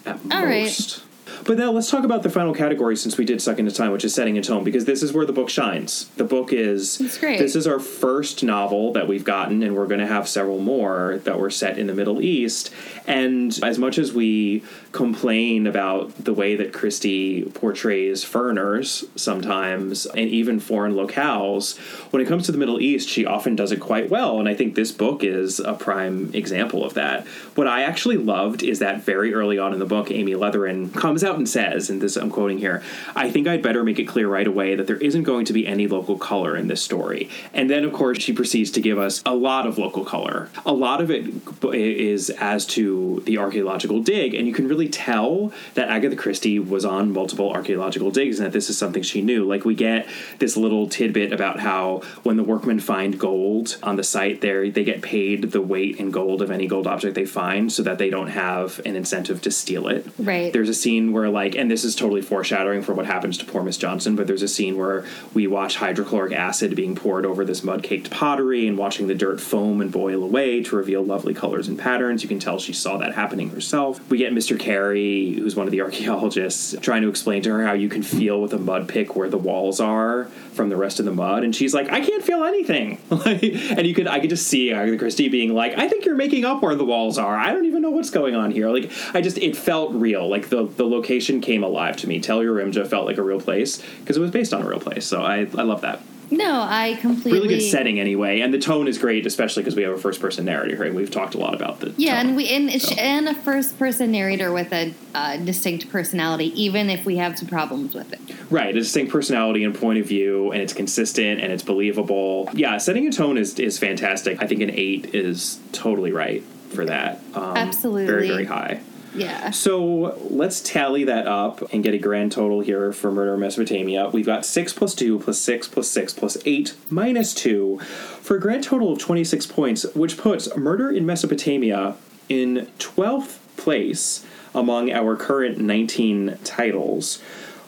[0.05, 1.01] at All right.
[1.45, 4.05] But now let's talk about the final category since we did suck into time which
[4.05, 7.39] is setting and tone because this is where the book shines the book is great.
[7.39, 11.19] this is our first novel that we've gotten and we're going to have several more
[11.23, 12.73] that were set in the middle east
[13.05, 14.63] and as much as we
[14.97, 21.77] complain about the way that christie portrays foreigners sometimes and even foreign locales
[22.11, 24.55] when it comes to the middle east she often does it quite well and i
[24.55, 27.27] think this book is a prime example of that.
[27.53, 31.23] What i actually loved is that very early on in the book amy leatheran comes
[31.23, 32.81] out and says and this i'm quoting here
[33.15, 35.67] i think i'd better make it clear right away that there isn't going to be
[35.67, 37.29] any local color in this story.
[37.53, 40.49] And then of course she proceeds to give us a lot of local color.
[40.65, 41.25] A lot of it
[41.73, 46.85] is as to the archaeological dig and you can really tell that agatha christie was
[46.85, 49.45] on multiple archaeological digs and that this is something she knew.
[49.45, 50.07] Like we get
[50.39, 54.83] this little tidbit about how when the workmen find gold on the site there they
[54.83, 58.09] get paid the weight in gold of any gold object they find so that they
[58.09, 60.05] don't have an incentive to steal it.
[60.17, 60.51] Right.
[60.51, 63.63] there's a scene where like and this is totally foreshadowing for what happens to poor
[63.63, 67.63] miss johnson but there's a scene where we watch hydrochloric acid being poured over this
[67.63, 71.67] mud caked pottery and watching the dirt foam and boil away to reveal lovely colors
[71.67, 72.23] and patterns.
[72.23, 73.99] You can tell she saw that happening herself.
[74.09, 77.73] We get mr carey who's one of the archaeologists trying to explain to her how
[77.73, 81.05] you can feel with a mud pick where the walls are from the rest of
[81.05, 81.43] the mud.
[81.43, 82.99] And she's like i can't feel anything.
[83.27, 86.43] And you could i could just see agatha christie being like i think you're making
[86.45, 87.37] up where the walls are.
[87.37, 88.69] I don't even know what's going on here.
[88.69, 90.27] Like i just it felt real.
[90.27, 92.19] Like the the location came alive to me.
[92.19, 95.05] Tell Yarimjah felt like a real place because it was based on a real place.
[95.05, 98.87] So i i love that No, I completely really good setting anyway and the tone
[98.87, 100.77] is great especially because we have a first person narrator.
[100.77, 102.27] right we've talked a lot about the Yeah, tone.
[102.27, 102.95] and we and, So.
[102.95, 107.47] and a first person narrator with a uh, distinct personality, even if we have some
[107.47, 108.19] problems with it.
[108.51, 112.49] Right, a distinct personality and point of view, and it's consistent and it's believable.
[112.53, 114.41] Yeah, setting a tone is is fantastic.
[114.41, 117.19] I think an eight is totally right for that.
[117.33, 118.05] Um, Absolutely.
[118.05, 118.81] very very high.
[119.17, 119.51] Yeah.
[119.51, 124.09] So let's tally that up and get a grand total here for Murder in Mesopotamia.
[124.09, 128.39] We've got 6 plus 2 plus 6 plus 6 plus 8 minus 2 for a
[128.39, 131.95] grand total of 26 points, which puts Murder in Mesopotamia
[132.29, 137.21] in 12th place among our current 19 titles.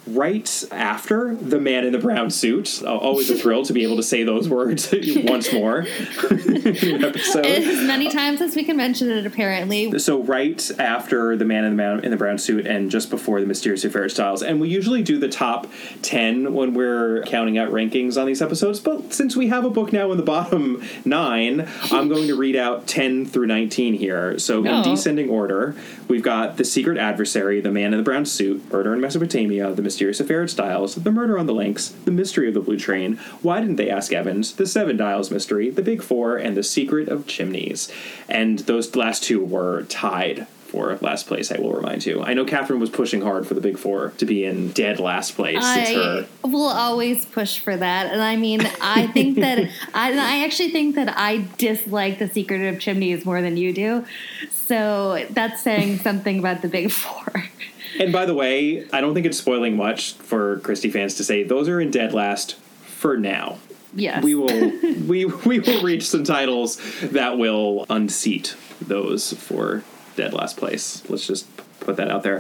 [0.10, 3.96] Right after the man in the brown suit, Uh, always a thrill to be able
[3.98, 4.94] to say those words
[5.24, 5.82] once more
[6.30, 7.46] episode.
[7.46, 9.98] As many times as we can mention it, apparently.
[10.00, 13.40] So right after the man in the man in the brown suit and just before
[13.42, 15.68] the mysterious affair styles, and we usually do the top
[16.02, 18.80] ten when we're counting out rankings on these episodes.
[18.80, 22.56] But since we have a book now in the bottom nine, I'm going to read
[22.56, 24.40] out ten through nineteen here.
[24.40, 24.84] So in Oh.
[24.84, 25.76] descending order,
[26.08, 29.82] we've got the secret adversary, the man in the brown suit, murder in Mesopotamia, the
[29.82, 33.18] mysterious affair at Styles, the murder on the links, the mystery of the blue train.
[33.42, 34.54] Why didn't they ask Evans?
[34.54, 37.92] The seven dials mystery, the big four, and the secret of chimneys.
[38.28, 41.52] And those last two were tied for last place.
[41.52, 42.22] I will remind you.
[42.22, 45.36] I know Catherine was pushing hard for the big four to be in dead last
[45.36, 45.58] place.
[45.64, 49.58] I will always push for that, and I mean, I think that
[49.94, 54.06] I, I actually think that I dislike the Secret of Chimneys more than you do.
[54.52, 57.46] So that's saying something about the Big Four.
[58.00, 61.44] And by the way, I don't think it's spoiling much for Christie fans to say
[61.44, 63.60] those are in dead last for now.
[63.96, 64.48] Yes, We will
[65.08, 69.84] we we will reach some titles that will unseat those for
[70.16, 71.04] dead last place.
[71.10, 71.48] Let's just
[71.80, 72.40] put that out there.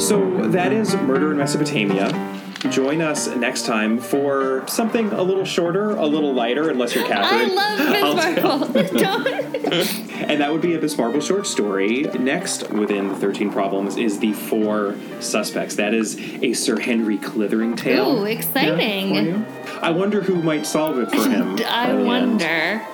[0.00, 2.39] So that is Murder in Mesopotamia.
[2.68, 7.56] Join us next time for something a little shorter, a little lighter, unless you're Catherine.
[7.58, 9.02] I love Miss
[9.62, 10.06] Marple.
[10.20, 12.02] And that would be a Miss Marple short story.
[12.02, 15.74] Next, within the 13 Problems, is The Four Suspects.
[15.76, 18.18] That is a Sir Henry Clithering tale.
[18.20, 19.14] Ooh, exciting.
[19.14, 19.44] Yeah.
[19.82, 21.58] I wonder who might solve it for him.
[21.66, 22.86] I wonder.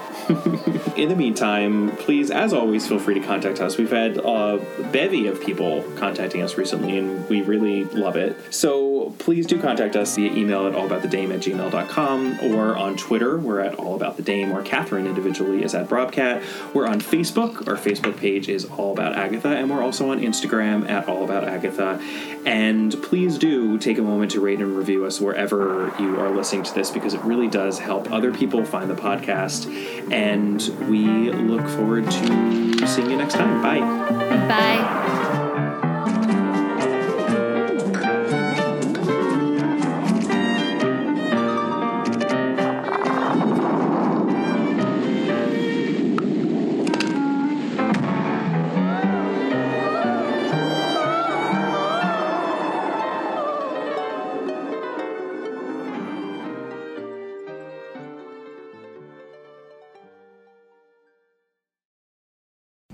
[0.96, 3.76] In the meantime, please, as always, feel free to contact us.
[3.76, 8.34] We've had a bevy of people contacting us recently, and we really love it.
[8.48, 13.36] So please do contact us via email at allaboutthedame at gmail.com or on Twitter.
[13.36, 16.42] We're at allaboutthedame, or Catherine individually is at Brobcat.
[16.72, 17.68] We're on Facebook.
[17.68, 21.44] Our Facebook page is All About Agatha, and we're also on Instagram at All About
[21.44, 22.00] Agatha.
[22.46, 26.62] And please do take a moment to rate and review us wherever you are listening
[26.62, 29.66] to this because it really does help other people find the podcast.
[30.12, 33.60] And we look forward to seeing you next time.
[33.60, 33.80] Bye.
[34.46, 35.35] Bye.